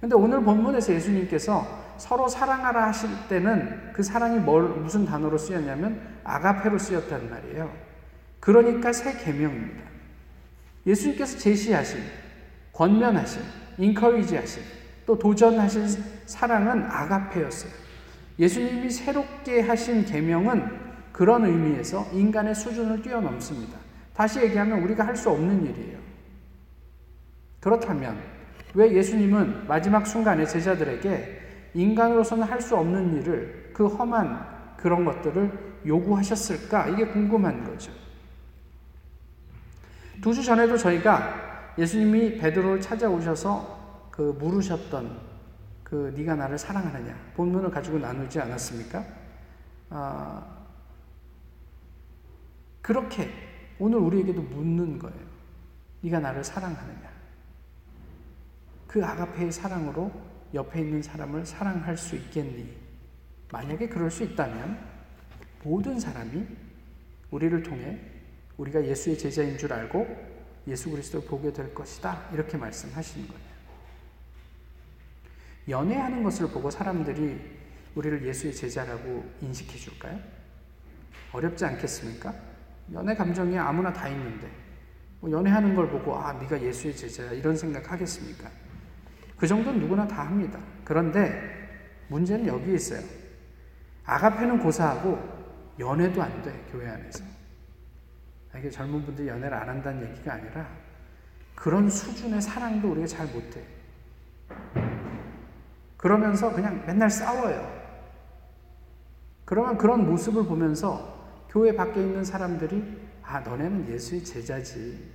근데 0.00 0.14
오늘 0.14 0.42
본문에서 0.42 0.92
예수님께서 0.92 1.82
서로 1.96 2.28
사랑하라 2.28 2.88
하실 2.88 3.10
때는 3.28 3.92
그 3.92 4.02
사랑이 4.02 4.38
뭘 4.38 4.64
무슨 4.64 5.04
단어로 5.04 5.38
쓰였냐면 5.38 6.00
아가페로 6.24 6.78
쓰였단 6.78 7.30
말이에요. 7.30 7.70
그러니까 8.40 8.92
새 8.92 9.16
계명입니다. 9.24 9.91
예수님께서 10.86 11.38
제시하신 11.38 12.00
권면하신 12.72 13.42
인커리지하신 13.78 14.62
또 15.06 15.18
도전하신 15.18 15.86
사랑은 16.26 16.84
아가페였어요. 16.84 17.72
예수님이 18.38 18.90
새롭게 18.90 19.60
하신 19.60 20.04
계명은 20.04 20.80
그런 21.12 21.44
의미에서 21.44 22.08
인간의 22.12 22.54
수준을 22.54 23.02
뛰어넘습니다. 23.02 23.78
다시 24.14 24.40
얘기하면 24.40 24.80
우리가 24.82 25.06
할 25.06 25.16
수 25.16 25.30
없는 25.30 25.64
일이에요. 25.64 25.98
그렇다면 27.60 28.18
왜 28.74 28.92
예수님은 28.92 29.66
마지막 29.68 30.06
순간에 30.06 30.46
제자들에게 30.46 31.40
인간으로서는 31.74 32.44
할 32.44 32.60
수 32.60 32.76
없는 32.76 33.20
일을 33.20 33.70
그 33.72 33.86
험한 33.86 34.76
그런 34.76 35.04
것들을 35.04 35.50
요구하셨을까? 35.86 36.88
이게 36.88 37.06
궁금한 37.06 37.64
거죠. 37.64 37.92
두 40.22 40.32
주 40.32 40.42
전에도 40.42 40.76
저희가 40.76 41.74
예수님이 41.76 42.38
베드로를 42.38 42.80
찾아오셔서 42.80 44.08
그 44.12 44.36
물으셨던 44.38 45.32
그 45.82 46.14
네가 46.16 46.36
나를 46.36 46.56
사랑하느냐 46.56 47.32
본문을 47.34 47.70
가지고 47.70 47.98
나누지 47.98 48.40
않았습니까? 48.40 49.04
아, 49.90 50.46
그렇게 52.80 53.30
오늘 53.80 53.98
우리에게도 53.98 54.40
묻는 54.42 54.98
거예요. 54.98 55.18
네가 56.02 56.20
나를 56.20 56.44
사랑하느냐? 56.44 57.10
그 58.86 59.04
아가페의 59.04 59.50
사랑으로 59.50 60.12
옆에 60.54 60.80
있는 60.82 61.02
사람을 61.02 61.44
사랑할 61.44 61.96
수 61.96 62.14
있겠니? 62.14 62.76
만약에 63.50 63.88
그럴 63.88 64.08
수 64.08 64.22
있다면 64.22 64.78
모든 65.64 65.98
사람이 65.98 66.46
우리를 67.30 67.62
통해 67.64 68.11
우리가 68.58 68.84
예수의 68.84 69.18
제자인 69.18 69.56
줄 69.58 69.72
알고 69.72 70.06
예수 70.66 70.90
그리스도를 70.90 71.26
보게 71.26 71.52
될 71.52 71.74
것이다. 71.74 72.28
이렇게 72.32 72.56
말씀하시는 72.56 73.26
거예요. 73.26 73.42
연애하는 75.68 76.22
것을 76.22 76.48
보고 76.48 76.70
사람들이 76.70 77.40
우리를 77.94 78.26
예수의 78.26 78.54
제자라고 78.54 79.24
인식해 79.40 79.76
줄까요? 79.76 80.18
어렵지 81.32 81.64
않겠습니까? 81.64 82.34
연애 82.92 83.14
감정이 83.14 83.56
아무나 83.58 83.92
다 83.92 84.08
있는데 84.08 84.50
뭐 85.20 85.30
연애하는 85.30 85.74
걸 85.74 85.88
보고 85.88 86.16
아 86.16 86.32
네가 86.32 86.60
예수의 86.60 86.96
제자야 86.96 87.32
이런 87.32 87.56
생각 87.56 87.90
하겠습니까? 87.90 88.50
그 89.36 89.46
정도는 89.46 89.80
누구나 89.80 90.06
다 90.06 90.26
합니다. 90.26 90.58
그런데 90.84 91.32
문제는 92.08 92.46
여기 92.46 92.74
있어요. 92.74 93.02
아가페는 94.04 94.58
고사하고 94.58 95.18
연애도 95.78 96.22
안 96.22 96.42
돼, 96.42 96.52
교회 96.70 96.88
안에서. 96.88 97.24
이게 98.58 98.70
젊은 98.70 99.04
분들이 99.04 99.28
연애를 99.28 99.54
안 99.54 99.68
한다는 99.68 100.08
얘기가 100.10 100.34
아니라 100.34 100.68
그런 101.54 101.88
수준의 101.88 102.40
사랑도 102.40 102.90
우리가 102.92 103.06
잘 103.06 103.26
못해. 103.28 103.62
그러면서 105.96 106.52
그냥 106.52 106.84
맨날 106.86 107.08
싸워요. 107.08 107.80
그러면 109.44 109.78
그런 109.78 110.06
모습을 110.06 110.44
보면서 110.44 111.44
교회 111.48 111.74
밖에 111.74 112.00
있는 112.00 112.24
사람들이 112.24 113.00
아, 113.22 113.40
너네는 113.40 113.88
예수의 113.88 114.24
제자지. 114.24 115.12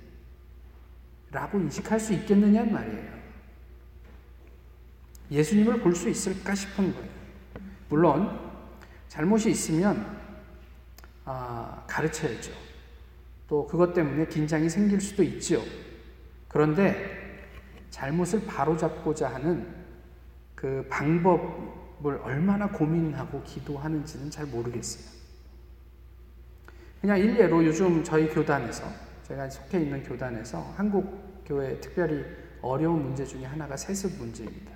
라고 1.30 1.58
인식할 1.58 2.00
수 2.00 2.14
있겠느냐는 2.14 2.72
말이에요. 2.72 3.18
예수님을 5.30 5.80
볼 5.80 5.94
수 5.94 6.08
있을까 6.08 6.54
싶은 6.54 6.94
거예요. 6.94 7.10
물론 7.90 8.40
잘못이 9.08 9.50
있으면 9.50 10.18
아, 11.26 11.84
가르쳐야죠. 11.86 12.67
또 13.48 13.66
그것 13.66 13.94
때문에 13.94 14.26
긴장이 14.26 14.68
생길 14.68 15.00
수도 15.00 15.22
있지요. 15.22 15.60
그런데 16.48 17.18
잘못을 17.90 18.44
바로잡고자 18.46 19.34
하는 19.34 19.66
그 20.54 20.86
방법을 20.90 22.18
얼마나 22.22 22.68
고민하고 22.68 23.42
기도하는지는 23.44 24.30
잘 24.30 24.46
모르겠어요. 24.46 25.18
그냥 27.00 27.18
일례로 27.18 27.64
요즘 27.64 28.04
저희 28.04 28.28
교단에서 28.28 28.84
제가 29.22 29.48
속해 29.48 29.80
있는 29.80 30.02
교단에서 30.02 30.74
한국 30.76 31.44
교회 31.46 31.80
특별히 31.80 32.24
어려운 32.60 33.02
문제 33.02 33.24
중에 33.24 33.44
하나가 33.44 33.76
세습 33.76 34.18
문제입니다. 34.18 34.72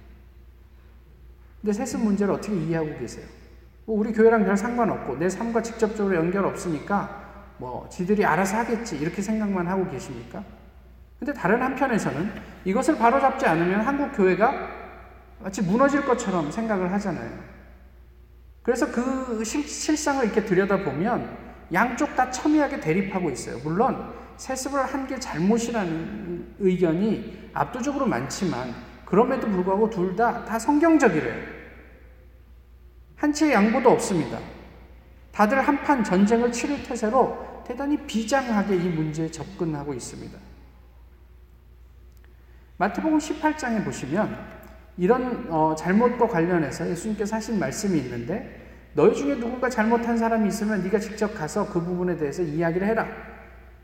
근데 1.60 1.72
세습 1.72 2.00
문제를 2.00 2.34
어떻게 2.34 2.54
이해하고 2.56 2.98
계세요? 2.98 3.26
뭐 3.84 3.98
우리 3.98 4.12
교회랑 4.12 4.44
별 4.44 4.56
상관없고 4.56 5.16
내 5.16 5.28
삶과 5.28 5.62
직접적으로 5.62 6.16
연결 6.16 6.46
없으니까 6.46 7.21
뭐 7.62 7.88
지들이 7.88 8.24
알아서 8.24 8.56
하겠지 8.58 8.96
이렇게 8.96 9.22
생각만 9.22 9.68
하고 9.68 9.88
계십니까? 9.88 10.42
근데 11.20 11.32
다른 11.32 11.62
한편에서는 11.62 12.32
이것을 12.64 12.98
바로잡지 12.98 13.46
않으면 13.46 13.82
한국 13.82 14.10
교회가 14.16 14.68
마치 15.38 15.62
무너질 15.62 16.04
것처럼 16.04 16.50
생각을 16.50 16.90
하잖아요. 16.94 17.30
그래서 18.64 18.90
그 18.90 19.44
실상을 19.44 20.24
이렇게 20.24 20.44
들여다보면 20.44 21.38
양쪽 21.72 22.16
다 22.16 22.28
첨예하게 22.32 22.80
대립하고 22.80 23.30
있어요. 23.30 23.58
물론 23.62 24.12
세습을 24.38 24.84
한 24.84 25.06
게 25.06 25.18
잘못이라는 25.20 26.56
의견이 26.58 27.50
압도적으로 27.54 28.06
많지만 28.06 28.74
그럼에도 29.04 29.46
불구하고 29.48 29.88
둘 29.88 30.16
다 30.16 30.44
다 30.44 30.58
성경적이래요. 30.58 31.34
한치의 33.16 33.52
양보도 33.52 33.88
없습니다. 33.90 34.38
다들 35.30 35.60
한판 35.62 36.02
전쟁을 36.02 36.50
치를 36.50 36.82
태세로 36.82 37.51
대단히 37.64 37.96
비장하게 37.96 38.76
이 38.76 38.88
문제에 38.88 39.30
접근하고 39.30 39.94
있습니다. 39.94 40.38
마태복음 42.76 43.18
18장에 43.18 43.84
보시면 43.84 44.36
이런 44.96 45.46
어, 45.50 45.74
잘못과 45.76 46.28
관련해서 46.28 46.88
예수님께서 46.90 47.36
하신 47.36 47.58
말씀이 47.58 47.98
있는데 47.98 48.60
너희 48.94 49.14
중에 49.14 49.36
누군가 49.36 49.70
잘못한 49.70 50.18
사람이 50.18 50.48
있으면 50.48 50.82
네가 50.82 50.98
직접 50.98 51.34
가서 51.34 51.68
그 51.72 51.80
부분에 51.80 52.16
대해서 52.16 52.42
이야기를 52.42 52.86
해라. 52.86 53.06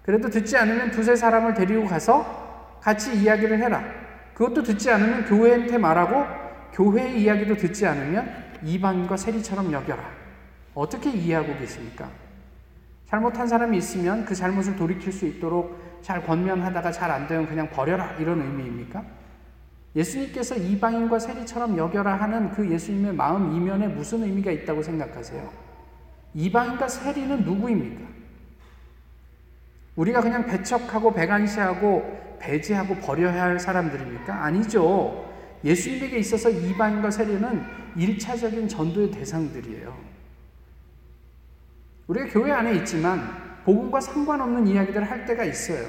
그래도 0.02 0.28
듣지 0.28 0.56
않으면 0.56 0.90
두세 0.90 1.16
사람을 1.16 1.54
데리고 1.54 1.86
가서 1.86 2.78
같이 2.80 3.16
이야기를 3.16 3.58
해라. 3.58 3.82
그것도 4.34 4.62
듣지 4.62 4.90
않으면 4.90 5.24
교회한테 5.24 5.78
말하고 5.78 6.24
교회의 6.72 7.22
이야기도 7.22 7.56
듣지 7.56 7.86
않으면 7.86 8.48
이방인과 8.62 9.16
세리처럼 9.16 9.72
여겨라. 9.72 10.02
어떻게 10.74 11.10
이해하고 11.10 11.56
계십니까? 11.58 12.08
잘못한 13.08 13.48
사람이 13.48 13.78
있으면 13.78 14.26
그 14.26 14.34
잘못을 14.34 14.76
돌이킬 14.76 15.12
수 15.12 15.26
있도록 15.26 15.78
잘 16.02 16.24
권면하다가 16.24 16.92
잘 16.92 17.10
안 17.10 17.26
되면 17.26 17.46
그냥 17.46 17.70
버려라. 17.70 18.14
이런 18.18 18.40
의미입니까? 18.42 19.02
예수님께서 19.96 20.56
이방인과 20.56 21.18
세리처럼 21.18 21.78
여겨라 21.78 22.14
하는 22.14 22.50
그 22.50 22.70
예수님의 22.70 23.14
마음 23.14 23.54
이면에 23.56 23.88
무슨 23.88 24.22
의미가 24.22 24.50
있다고 24.50 24.82
생각하세요? 24.82 25.50
이방인과 26.34 26.86
세리는 26.86 27.44
누구입니까? 27.44 28.06
우리가 29.96 30.20
그냥 30.20 30.44
배척하고 30.46 31.14
배관시하고 31.14 32.36
배제하고 32.38 32.94
버려야 32.96 33.42
할 33.42 33.58
사람들입니까? 33.58 34.44
아니죠. 34.44 35.26
예수님에게 35.64 36.18
있어서 36.18 36.50
이방인과 36.50 37.10
세례는 37.10 37.64
1차적인 37.96 38.68
전도의 38.68 39.10
대상들이에요. 39.10 40.17
우리가 42.08 42.26
교회 42.30 42.52
안에 42.52 42.74
있지만 42.76 43.62
복음과 43.64 44.00
상관없는 44.00 44.66
이야기들을 44.66 45.08
할 45.08 45.26
때가 45.26 45.44
있어요. 45.44 45.86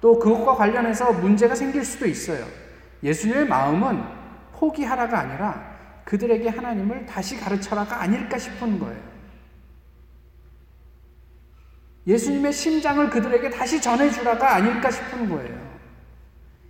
또 0.00 0.18
그것과 0.18 0.54
관련해서 0.54 1.12
문제가 1.14 1.54
생길 1.54 1.84
수도 1.84 2.06
있어요. 2.06 2.46
예수님의 3.02 3.46
마음은 3.46 4.02
포기하라가 4.52 5.20
아니라 5.20 5.76
그들에게 6.04 6.48
하나님을 6.48 7.06
다시 7.06 7.38
가르쳐라가 7.38 8.02
아닐까 8.02 8.38
싶은 8.38 8.78
거예요. 8.78 9.08
예수님의 12.06 12.52
심장을 12.52 13.08
그들에게 13.10 13.50
다시 13.50 13.80
전해주라가 13.80 14.54
아닐까 14.54 14.90
싶은 14.90 15.28
거예요. 15.28 15.68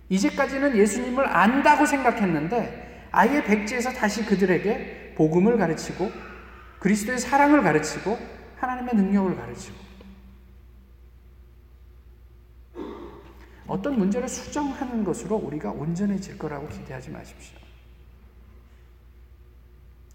이제까지는 0.09 0.75
예수님을 0.75 1.25
안다고 1.25 1.85
생각했는데 1.85 3.07
아예 3.11 3.43
백지에서 3.43 3.91
다시 3.91 4.25
그들에게 4.25 5.15
복음을 5.17 5.57
가르치고 5.57 6.11
그리스도의 6.79 7.19
사랑을 7.19 7.61
가르치고 7.61 8.38
하나님의 8.59 8.95
능력을 8.95 9.35
가르치고 9.35 9.89
어떤 13.67 13.97
문제를 13.99 14.27
수정하는 14.27 15.03
것으로 15.03 15.35
우리가 15.35 15.71
온전해질 15.71 16.37
거라고 16.37 16.67
기대하지 16.67 17.11
마십시오. 17.11 17.59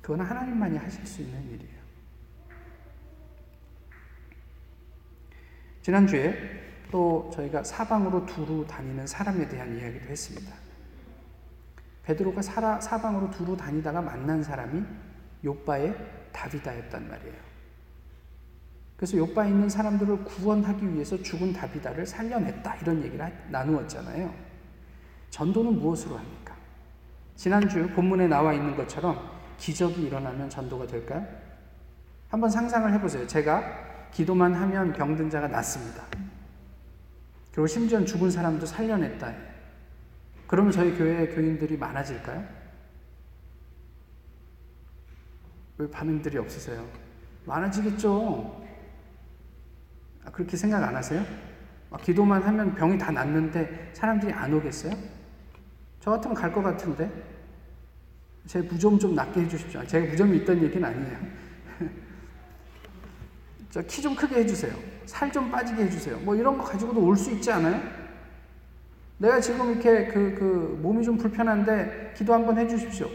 그건 0.02 0.20
하나님만이 0.20 0.76
하실 0.76 1.06
수 1.06 1.22
있는 1.22 1.42
일이에요. 1.50 1.84
지난주에 5.82 6.62
또 6.90 7.30
저희가 7.32 7.62
사방으로 7.62 8.26
두루 8.26 8.66
다니는 8.66 9.06
사람에 9.06 9.48
대한 9.48 9.78
이야기도 9.78 10.06
했습니다. 10.06 10.52
베드로가 12.02 12.42
사방으로 12.42 13.30
두루 13.30 13.56
다니다가 13.56 14.02
만난 14.02 14.42
사람이 14.42 14.84
요바의 15.44 15.94
다비다였단 16.32 17.08
말이에요. 17.08 17.53
그래서 18.96 19.16
요바에 19.16 19.48
있는 19.48 19.68
사람들을 19.68 20.24
구원하기 20.24 20.94
위해서 20.94 21.20
죽은 21.20 21.52
다비다를 21.52 22.06
살려냈다 22.06 22.76
이런 22.76 23.02
얘기를 23.02 23.32
나누었잖아요. 23.50 24.32
전도는 25.30 25.80
무엇으로 25.80 26.16
합니까? 26.16 26.54
지난주 27.34 27.88
본문에 27.88 28.28
나와 28.28 28.52
있는 28.52 28.76
것처럼 28.76 29.18
기적이 29.58 30.04
일어나면 30.04 30.48
전도가 30.48 30.86
될까요? 30.86 31.26
한번 32.28 32.48
상상을 32.50 32.92
해보세요. 32.92 33.26
제가 33.26 34.10
기도만 34.12 34.54
하면 34.54 34.92
병든 34.92 35.28
자가 35.28 35.48
낫습니다. 35.48 36.04
그리고 37.50 37.66
심지어 37.66 38.04
죽은 38.04 38.30
사람도 38.30 38.64
살려냈다. 38.64 39.34
그러면 40.46 40.70
저희 40.70 40.96
교회 40.96 41.26
교인들이 41.28 41.76
많아질까요? 41.76 42.44
왜 45.78 45.90
반응들이 45.90 46.38
없으세요? 46.38 46.86
많아지겠죠. 47.44 48.63
아, 50.24 50.30
그렇게 50.30 50.56
생각 50.56 50.82
안 50.82 50.94
하세요? 50.96 51.24
아, 51.90 51.96
기도만 51.98 52.42
하면 52.42 52.74
병이 52.74 52.98
다 52.98 53.10
낫는데 53.10 53.90
사람들이 53.94 54.32
안 54.32 54.52
오겠어요? 54.52 54.92
저 56.00 56.10
같으면 56.10 56.34
갈 56.34 56.52
것 56.52 56.62
같은데 56.62 57.10
제 58.46 58.62
부좀 58.66 58.98
좀 58.98 59.14
낫게 59.14 59.40
해주십시오. 59.42 59.84
제가 59.86 60.10
부점이 60.10 60.36
있던 60.38 60.62
얘기는 60.62 60.86
아니에요. 60.86 61.18
키좀 63.88 64.14
크게 64.14 64.36
해주세요. 64.40 64.72
살 65.06 65.30
좀 65.32 65.50
빠지게 65.50 65.84
해주세요. 65.84 66.18
뭐 66.20 66.34
이런 66.34 66.56
거 66.58 66.64
가지고도 66.64 67.00
올 67.04 67.16
수 67.16 67.30
있지 67.32 67.50
않아요? 67.52 67.80
내가 69.18 69.40
지금 69.40 69.70
이렇게 69.72 70.06
그, 70.08 70.34
그 70.38 70.78
몸이 70.82 71.04
좀 71.04 71.16
불편한데 71.16 72.14
기도 72.16 72.34
한번 72.34 72.58
해주십시오. 72.58 73.08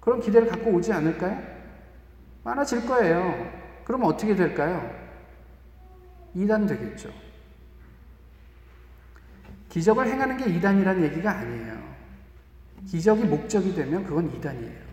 그런 0.00 0.20
기대를 0.20 0.48
갖고 0.48 0.70
오지 0.70 0.92
않을까요? 0.92 1.42
많아질 2.44 2.86
거예요. 2.86 3.50
그러면 3.84 4.08
어떻게 4.08 4.34
될까요? 4.34 4.90
이단 6.34 6.66
되겠죠. 6.66 7.10
기적을 9.68 10.06
행하는 10.06 10.36
게 10.36 10.50
이단이라는 10.50 11.02
얘기가 11.04 11.30
아니에요. 11.30 11.78
기적이 12.86 13.24
목적이 13.24 13.74
되면 13.74 14.04
그건 14.04 14.32
이단이에요. 14.34 14.88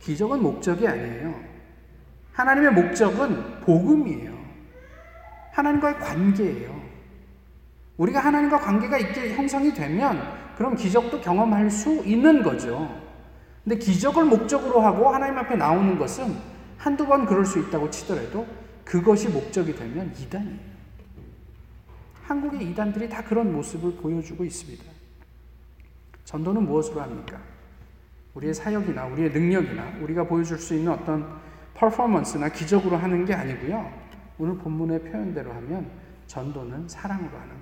기적은 0.00 0.42
목적이 0.42 0.88
아니에요. 0.88 1.34
하나님의 2.32 2.72
목적은 2.72 3.60
복음이에요. 3.60 4.38
하나님과의 5.52 5.98
관계예요. 5.98 6.80
우리가 7.96 8.20
하나님과 8.20 8.60
관계가 8.60 8.98
있게 8.98 9.34
형성이 9.34 9.74
되면 9.74 10.22
그럼 10.56 10.74
기적도 10.74 11.20
경험할 11.20 11.70
수 11.70 12.02
있는 12.04 12.42
거죠. 12.42 12.98
근데 13.62 13.76
기적을 13.76 14.24
목적으로 14.24 14.80
하고 14.80 15.10
하나님 15.10 15.38
앞에 15.38 15.54
나오는 15.56 15.98
것은 15.98 16.34
한두 16.78 17.06
번 17.06 17.26
그럴 17.26 17.44
수 17.44 17.58
있다고 17.58 17.90
치더라도 17.90 18.46
그것이 18.90 19.28
목적이 19.28 19.72
되면 19.76 20.12
이단이에요. 20.18 20.58
한국의 22.24 22.70
이단들이 22.70 23.08
다 23.08 23.22
그런 23.22 23.52
모습을 23.52 23.94
보여주고 23.94 24.44
있습니다. 24.44 24.82
전도는 26.24 26.64
무엇으로 26.64 27.00
합니까? 27.00 27.40
우리의 28.34 28.52
사역이나 28.52 29.06
우리의 29.06 29.30
능력이나 29.30 29.98
우리가 30.00 30.24
보여줄 30.24 30.58
수 30.58 30.74
있는 30.74 30.90
어떤 30.90 31.38
퍼포먼스나 31.74 32.48
기적으로 32.48 32.96
하는 32.96 33.24
게 33.24 33.32
아니고요. 33.32 33.92
오늘 34.38 34.58
본문의 34.58 35.04
표현대로 35.04 35.52
하면 35.52 35.88
전도는 36.26 36.88
사랑으로 36.88 37.30
하는 37.30 37.48
거예요. 37.48 37.60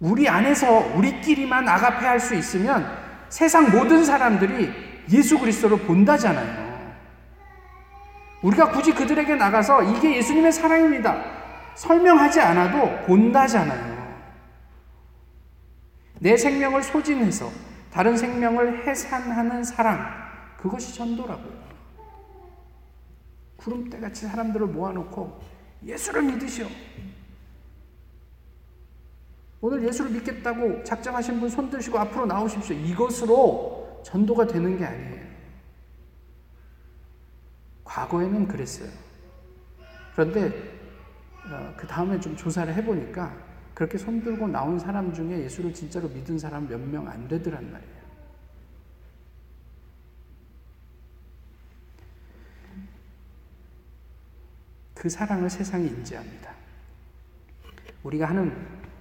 우리 0.00 0.28
안에서 0.28 0.94
우리끼리만 0.94 1.66
아가페 1.66 2.04
할 2.04 2.20
수 2.20 2.34
있으면 2.34 2.86
세상 3.30 3.70
모든 3.70 4.04
사람들이 4.04 4.70
예수 5.10 5.38
그리스도를 5.38 5.78
본다잖아요. 5.86 6.67
우리가 8.42 8.70
굳이 8.70 8.92
그들에게 8.92 9.34
나가서 9.34 9.82
이게 9.82 10.16
예수님의 10.16 10.52
사랑입니다. 10.52 11.22
설명하지 11.74 12.40
않아도 12.40 13.06
본다잖아요. 13.06 13.98
내 16.20 16.36
생명을 16.36 16.82
소진해서 16.82 17.50
다른 17.92 18.16
생명을 18.16 18.86
해산하는 18.86 19.64
사랑. 19.64 19.98
그것이 20.56 20.94
전도라고요. 20.94 21.58
구름대같이 23.56 24.26
사람들을 24.26 24.66
모아놓고 24.68 25.40
예수를 25.84 26.22
믿으시오. 26.22 26.66
오늘 29.60 29.84
예수를 29.86 30.12
믿겠다고 30.12 30.84
작정하신 30.84 31.40
분 31.40 31.48
손드시고 31.48 31.98
앞으로 31.98 32.26
나오십시오. 32.26 32.76
이것으로 32.76 34.02
전도가 34.04 34.46
되는 34.46 34.78
게 34.78 34.84
아니에요. 34.84 35.27
과거에는 37.98 38.46
그랬어요. 38.46 38.90
그런데 40.12 40.48
어, 41.50 41.74
그 41.76 41.86
다음에 41.86 42.20
좀 42.20 42.36
조사를 42.36 42.72
해보니까 42.74 43.36
그렇게 43.74 43.98
손들고 43.98 44.46
나온 44.48 44.78
사람 44.78 45.12
중에 45.12 45.40
예수를 45.44 45.72
진짜로 45.74 46.08
믿은 46.08 46.38
사람 46.38 46.68
몇 46.68 46.78
명 46.80 47.08
안 47.08 47.26
되더란 47.26 47.72
말이에요. 47.72 47.98
그 54.94 55.08
사랑을 55.08 55.48
세상이 55.48 55.86
인지합니다. 55.86 56.52
우리가 58.02 58.28
하는 58.28 58.54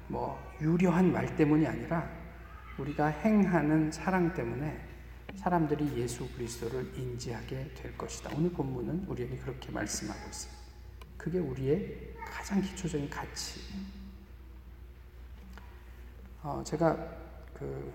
뭐 0.07 0.39
유려한 0.61 1.11
말 1.11 1.35
때문이 1.35 1.65
아니라 1.67 2.07
우리가 2.77 3.07
행하는 3.07 3.91
사랑 3.91 4.33
때문에 4.33 4.86
사람들이 5.37 6.01
예수 6.01 6.27
그리스도를 6.33 6.91
인지하게 6.97 7.71
될 7.75 7.97
것이다. 7.97 8.31
오늘 8.35 8.51
본문은 8.51 9.05
우리에게 9.07 9.37
그렇게 9.37 9.71
말씀하고 9.71 10.29
있어요. 10.29 10.53
그게 11.15 11.39
우리의 11.39 12.15
가장 12.25 12.61
기초적인 12.61 13.09
가치. 13.09 13.61
어, 16.41 16.61
제가 16.65 16.97
그 17.53 17.93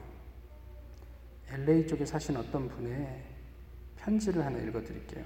LA 1.50 1.86
쪽에 1.86 2.06
사신 2.06 2.36
어떤 2.36 2.68
분의 2.68 3.24
편지를 3.98 4.44
하나 4.44 4.58
읽어드릴게요. 4.58 5.24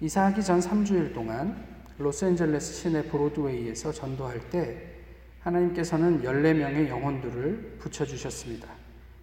이사하기 0.00 0.42
전 0.42 0.60
3주일 0.60 1.14
동안 1.14 1.66
로스앤젤레스 1.98 2.72
시내 2.74 3.02
브로드웨이에서 3.04 3.92
전도할 3.92 4.50
때 4.50 4.96
하나님께서는 5.40 6.22
14명의 6.22 6.88
영혼들을 6.88 7.76
붙여주셨습니다. 7.78 8.79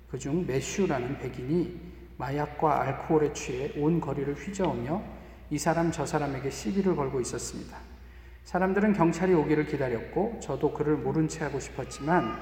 그중 0.09 0.45
매슈라는 0.45 1.19
백인이 1.19 1.79
마약과 2.17 2.81
알코올에 2.81 3.33
취해 3.33 3.71
온 3.77 3.99
거리를 3.99 4.33
휘저으며 4.33 5.01
이 5.49 5.57
사람 5.57 5.91
저 5.91 6.05
사람에게 6.05 6.49
시비를 6.49 6.95
걸고 6.95 7.21
있었습니다. 7.21 7.77
사람들은 8.43 8.93
경찰이 8.93 9.33
오기를 9.33 9.65
기다렸고 9.67 10.39
저도 10.41 10.73
그를 10.73 10.95
모른 10.97 11.27
채 11.27 11.43
하고 11.43 11.59
싶었지만 11.59 12.37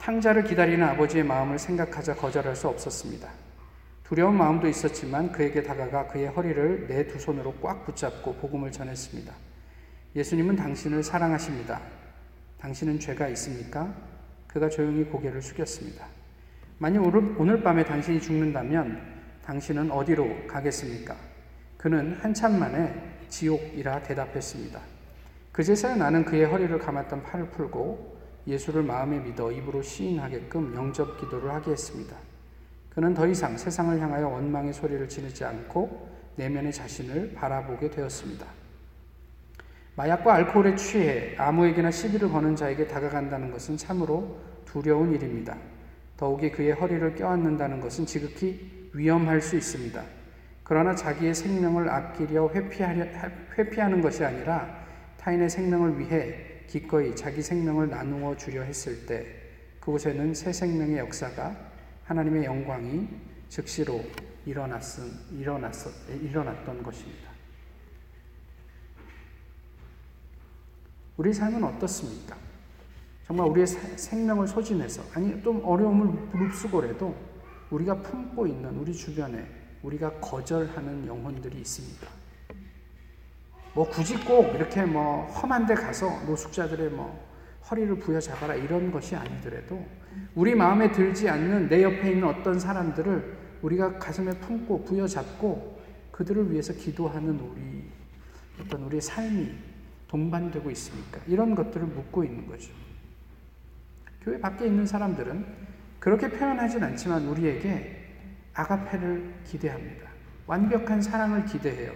탕자를 0.00 0.44
기다리는 0.44 0.84
아버지의 0.86 1.24
마음을 1.24 1.58
생각하자 1.58 2.16
거절할 2.16 2.54
수 2.56 2.68
없었습니다. 2.68 3.28
두려운 4.04 4.36
마음도 4.36 4.68
있었지만 4.68 5.32
그에게 5.32 5.62
다가가 5.62 6.08
그의 6.08 6.28
허리를 6.28 6.86
내 6.88 7.06
두 7.08 7.18
손으로 7.18 7.54
꽉 7.62 7.84
붙잡고 7.84 8.34
복음을 8.34 8.70
전했습니다. 8.70 9.32
예수님은 10.14 10.56
당신을 10.56 11.02
사랑하십니다. 11.02 11.80
당신은 12.58 13.00
죄가 13.00 13.28
있습니까? 13.28 13.92
그가 14.46 14.68
조용히 14.68 15.04
고개를 15.04 15.42
숙였습니다. 15.42 16.15
오늘, 16.78 17.34
오늘 17.38 17.62
밤에 17.62 17.84
당신이 17.84 18.20
죽는다면 18.20 19.00
당신은 19.44 19.90
어디로 19.90 20.46
가겠습니까? 20.46 21.16
그는 21.78 22.18
한참 22.20 22.58
만에 22.58 22.94
지옥이라 23.28 24.02
대답했습니다. 24.02 24.78
그제서야 25.52 25.96
나는 25.96 26.24
그의 26.24 26.44
허리를 26.44 26.78
감았던 26.78 27.22
팔을 27.22 27.48
풀고 27.50 28.16
예수를 28.46 28.82
마음에 28.82 29.18
믿어 29.18 29.50
입으로 29.50 29.80
시인하게끔 29.80 30.74
영접 30.76 31.18
기도를 31.18 31.50
하게 31.50 31.70
했습니다. 31.70 32.14
그는 32.90 33.14
더 33.14 33.26
이상 33.26 33.56
세상을 33.56 33.98
향하여 33.98 34.28
원망의 34.28 34.74
소리를 34.74 35.08
지르지 35.08 35.44
않고 35.44 36.08
내면의 36.36 36.72
자신을 36.72 37.32
바라보게 37.34 37.90
되었습니다. 37.90 38.46
마약과 39.96 40.34
알코올에 40.34 40.76
취해 40.76 41.34
아무에게나 41.38 41.90
시비를 41.90 42.28
거는 42.28 42.54
자에게 42.54 42.86
다가간다는 42.86 43.50
것은 43.50 43.78
참으로 43.78 44.38
두려운 44.66 45.14
일입니다. 45.14 45.56
더욱이 46.16 46.50
그의 46.50 46.72
허리를 46.72 47.14
껴안는다는 47.14 47.80
것은 47.80 48.06
지극히 48.06 48.90
위험할 48.94 49.40
수 49.40 49.56
있습니다. 49.56 50.02
그러나 50.62 50.94
자기의 50.94 51.34
생명을 51.34 51.88
아끼려 51.88 52.50
회피하는 52.52 54.00
것이 54.00 54.24
아니라 54.24 54.84
타인의 55.18 55.50
생명을 55.50 55.98
위해 55.98 56.62
기꺼이 56.66 57.14
자기 57.14 57.42
생명을 57.42 57.90
나누어 57.90 58.36
주려 58.36 58.62
했을 58.62 59.06
때 59.06 59.26
그곳에는 59.80 60.34
새 60.34 60.52
생명의 60.52 60.98
역사가 60.98 61.56
하나님의 62.04 62.44
영광이 62.44 63.08
즉시로 63.48 64.04
일어났은, 64.44 65.12
일어났, 65.38 65.72
일어났던 66.08 66.82
것입니다. 66.82 67.30
우리 71.16 71.32
삶은 71.32 71.62
어떻습니까? 71.62 72.36
정말 73.26 73.48
우리의 73.48 73.66
생명을 73.66 74.46
소진해서, 74.46 75.02
아니, 75.12 75.42
좀 75.42 75.60
어려움을 75.64 76.06
무릅쓰고라도 76.06 77.14
우리가 77.70 78.00
품고 78.00 78.46
있는 78.46 78.76
우리 78.76 78.94
주변에 78.94 79.44
우리가 79.82 80.12
거절하는 80.20 81.06
영혼들이 81.06 81.58
있습니다. 81.58 82.06
뭐 83.74 83.88
굳이 83.90 84.16
꼭 84.24 84.54
이렇게 84.54 84.84
뭐 84.84 85.26
험한 85.26 85.66
데 85.66 85.74
가서 85.74 86.08
노숙자들의 86.24 86.90
뭐 86.90 87.26
허리를 87.68 87.98
부여잡아라 87.98 88.54
이런 88.54 88.92
것이 88.92 89.16
아니더라도 89.16 89.84
우리 90.34 90.54
마음에 90.54 90.90
들지 90.92 91.28
않는 91.28 91.68
내 91.68 91.82
옆에 91.82 92.12
있는 92.12 92.28
어떤 92.28 92.58
사람들을 92.58 93.36
우리가 93.60 93.98
가슴에 93.98 94.30
품고 94.38 94.84
부여잡고 94.84 95.80
그들을 96.12 96.52
위해서 96.52 96.72
기도하는 96.72 97.38
우리 97.40 97.90
어떤 98.62 98.84
우리의 98.84 99.02
삶이 99.02 99.52
동반되고 100.08 100.70
있습니까? 100.70 101.20
이런 101.26 101.54
것들을 101.54 101.86
묻고 101.86 102.24
있는 102.24 102.46
거죠. 102.46 102.85
교회 104.26 104.40
밖에 104.40 104.66
있는 104.66 104.84
사람들은 104.84 105.46
그렇게 106.00 106.28
표현하진 106.28 106.82
않지만 106.82 107.28
우리에게 107.28 108.12
아가페를 108.54 109.34
기대합니다. 109.44 110.10
완벽한 110.48 111.00
사랑을 111.00 111.44
기대해요. 111.44 111.92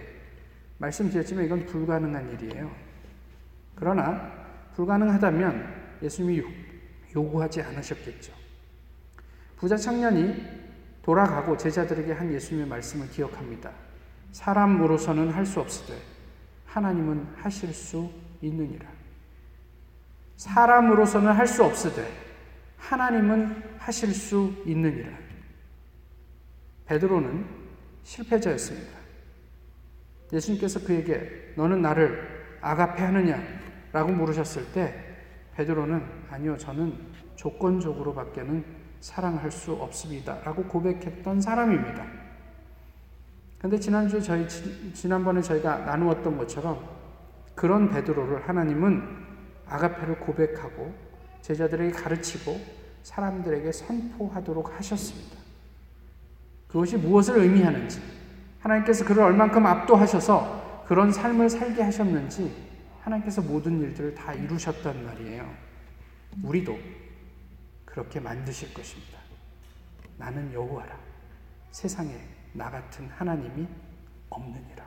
말씀드렸지만 0.77 1.43
이건 1.43 1.65
불가능한 1.65 2.31
일이에요. 2.31 2.71
그러나 3.75 4.31
불가능하다면 4.75 5.99
예수님이 6.01 6.41
요구하지 7.13 7.63
않으셨겠죠. 7.63 8.33
부자 9.57 9.75
청년이 9.75 10.41
돌아가고 11.01 11.57
제자들에게 11.57 12.13
한 12.13 12.31
예수님의 12.31 12.69
말씀을 12.69 13.09
기억합니다. 13.09 13.71
사람으로서는 14.31 15.31
할 15.31 15.45
수 15.45 15.59
없으되 15.59 15.99
하나님은 16.65 17.27
하실 17.35 17.73
수 17.73 18.09
있느니라. 18.41 19.00
사람으로서는 20.41 21.31
할 21.31 21.45
수 21.45 21.63
없으되 21.63 22.03
하나님은 22.77 23.63
하실 23.77 24.11
수 24.11 24.51
있느니라. 24.65 25.09
베드로는 26.87 27.45
실패자였습니다. 28.01 28.97
예수님께서 30.33 30.79
그에게 30.83 31.53
너는 31.55 31.83
나를 31.83 32.57
아가페 32.59 33.03
하느냐? 33.03 33.39
라고 33.91 34.11
물으셨을 34.11 34.71
때 34.73 34.95
베드로는 35.55 36.03
아니요, 36.31 36.57
저는 36.57 36.97
조건적으로 37.35 38.15
밖에는 38.15 38.65
사랑할 38.99 39.51
수 39.51 39.73
없습니다. 39.73 40.39
라고 40.43 40.63
고백했던 40.63 41.39
사람입니다. 41.39 42.03
근데 43.59 43.77
지난주에 43.79 44.19
저희, 44.21 44.47
지난번에 44.93 45.39
저희가 45.41 45.79
나누었던 45.85 46.35
것처럼 46.35 46.83
그런 47.53 47.91
베드로를 47.91 48.47
하나님은 48.49 49.20
아가페를 49.71 50.19
고백하고 50.19 50.93
제자들에게 51.41 51.91
가르치고 51.91 52.59
사람들에게 53.03 53.71
선포하도록 53.71 54.77
하셨습니다. 54.77 55.37
그것이 56.67 56.97
무엇을 56.97 57.39
의미하는지, 57.39 58.01
하나님께서 58.59 59.03
그를 59.05 59.23
얼만큼 59.23 59.65
압도하셔서 59.65 60.85
그런 60.87 61.11
삶을 61.11 61.49
살게 61.49 61.81
하셨는지 61.81 62.69
하나님께서 63.01 63.41
모든 63.41 63.81
일들을 63.81 64.13
다 64.13 64.33
이루셨단 64.33 65.05
말이에요. 65.05 65.49
우리도 66.43 66.77
그렇게 67.85 68.19
만드실 68.19 68.73
것입니다. 68.73 69.19
나는 70.17 70.53
여호와라. 70.53 70.97
세상에 71.71 72.15
나 72.53 72.69
같은 72.69 73.09
하나님이 73.09 73.67
없느니라. 74.29 74.80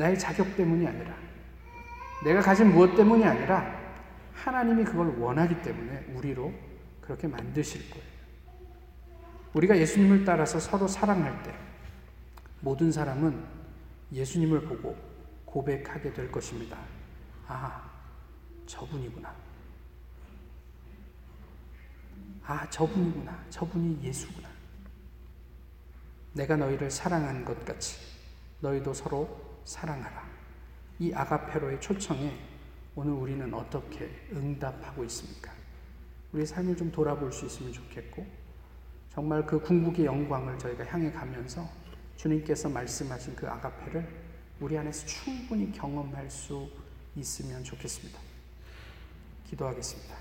나의 0.00 0.18
자격 0.18 0.56
때문이 0.56 0.86
아니라 0.86 1.14
내가 2.24 2.40
가진 2.40 2.72
무엇 2.72 2.96
때문이 2.96 3.22
아니라 3.22 3.78
하나님이 4.32 4.82
그걸 4.84 5.08
원하기 5.18 5.60
때문에 5.60 6.12
우리로 6.14 6.54
그렇게 7.02 7.28
만드실 7.28 7.90
거예요. 7.90 8.06
우리가 9.52 9.76
예수님을 9.76 10.24
따라서 10.24 10.58
서로 10.58 10.88
사랑할 10.88 11.42
때 11.42 11.54
모든 12.60 12.90
사람은 12.90 13.44
예수님을 14.12 14.62
보고 14.62 14.96
고백하게 15.44 16.14
될 16.14 16.32
것입니다. 16.32 16.78
아, 17.46 17.90
저분이구나. 18.64 19.34
아, 22.46 22.70
저분이구나. 22.70 23.44
저분이 23.50 24.02
예수구나. 24.02 24.48
내가 26.32 26.56
너희를 26.56 26.90
사랑한 26.90 27.44
것 27.44 27.62
같이 27.66 27.98
너희도 28.60 28.94
서로 28.94 29.49
사랑하라. 29.70 30.28
이 30.98 31.12
아가페로의 31.14 31.80
초청에 31.80 32.36
오늘 32.96 33.12
우리는 33.12 33.54
어떻게 33.54 34.10
응답하고 34.32 35.04
있습니까? 35.04 35.52
우리 36.32 36.44
삶을 36.44 36.76
좀 36.76 36.90
돌아볼 36.90 37.32
수 37.32 37.46
있으면 37.46 37.72
좋겠고, 37.72 38.26
정말 39.10 39.46
그 39.46 39.60
궁극의 39.60 40.06
영광을 40.06 40.58
저희가 40.58 40.84
향해 40.86 41.12
가면서 41.12 41.68
주님께서 42.16 42.68
말씀하신 42.68 43.36
그 43.36 43.48
아가페를 43.48 44.08
우리 44.58 44.76
안에서 44.76 45.06
충분히 45.06 45.70
경험할 45.70 46.28
수 46.28 46.68
있으면 47.14 47.62
좋겠습니다. 47.62 48.18
기도하겠습니다. 49.46 50.16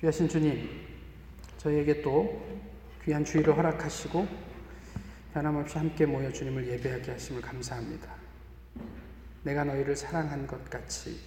귀하신 0.00 0.28
주님, 0.28 0.68
저희에게 1.58 2.02
또 2.02 2.44
귀한 3.04 3.24
주의를 3.24 3.56
허락하시고 3.56 4.55
변함없이 5.36 5.76
함께 5.76 6.06
모여 6.06 6.32
주님을 6.32 6.66
예배하게 6.66 7.12
하심을 7.12 7.42
감사합니다. 7.42 8.10
내가 9.42 9.64
너희를 9.64 9.94
사랑한 9.94 10.46
것 10.46 10.70
같이 10.70 11.20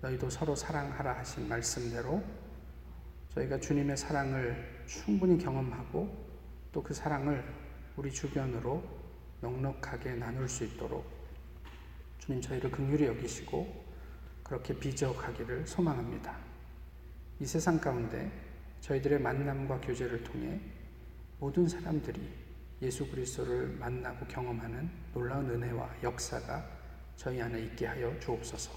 너희도 0.00 0.28
서로 0.28 0.56
사랑하라 0.56 1.18
하신 1.18 1.48
말씀대로 1.48 2.20
저희가 3.28 3.60
주님의 3.60 3.96
사랑을 3.96 4.82
충분히 4.86 5.38
경험하고 5.38 6.24
또 6.72 6.82
그 6.82 6.92
사랑을 6.92 7.44
우리 7.94 8.10
주변으로 8.10 8.82
넉넉하게 9.42 10.14
나눌 10.14 10.48
수 10.48 10.64
있도록 10.64 11.06
주님 12.18 12.40
저희를 12.40 12.68
긍휼히 12.72 13.04
여기시고 13.06 13.84
그렇게 14.42 14.76
비적하기를 14.76 15.68
소망합니다. 15.68 16.36
이 17.38 17.46
세상 17.46 17.78
가운데 17.78 18.28
저희들의 18.80 19.20
만남과 19.20 19.82
교제를 19.82 20.24
통해 20.24 20.60
모든 21.38 21.68
사람들이 21.68 22.43
예수 22.84 23.08
그리스도를 23.10 23.68
만나고 23.78 24.26
경험하는 24.26 24.90
놀라운 25.14 25.48
은혜와 25.48 25.88
역사가 26.02 26.68
저희 27.16 27.40
안에 27.40 27.60
있게 27.62 27.86
하여 27.86 28.14
주옵소서. 28.20 28.72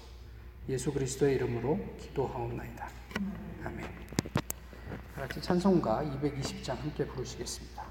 예수 0.70 0.90
그리스도의 0.92 1.34
이름으로 1.34 1.78
기도하옵나이다. 1.98 2.88
아멘. 3.64 3.86
같이 5.14 5.42
찬송가 5.42 6.02
220장 6.04 6.76
함께 6.76 7.06
부르시겠습니다. 7.06 7.87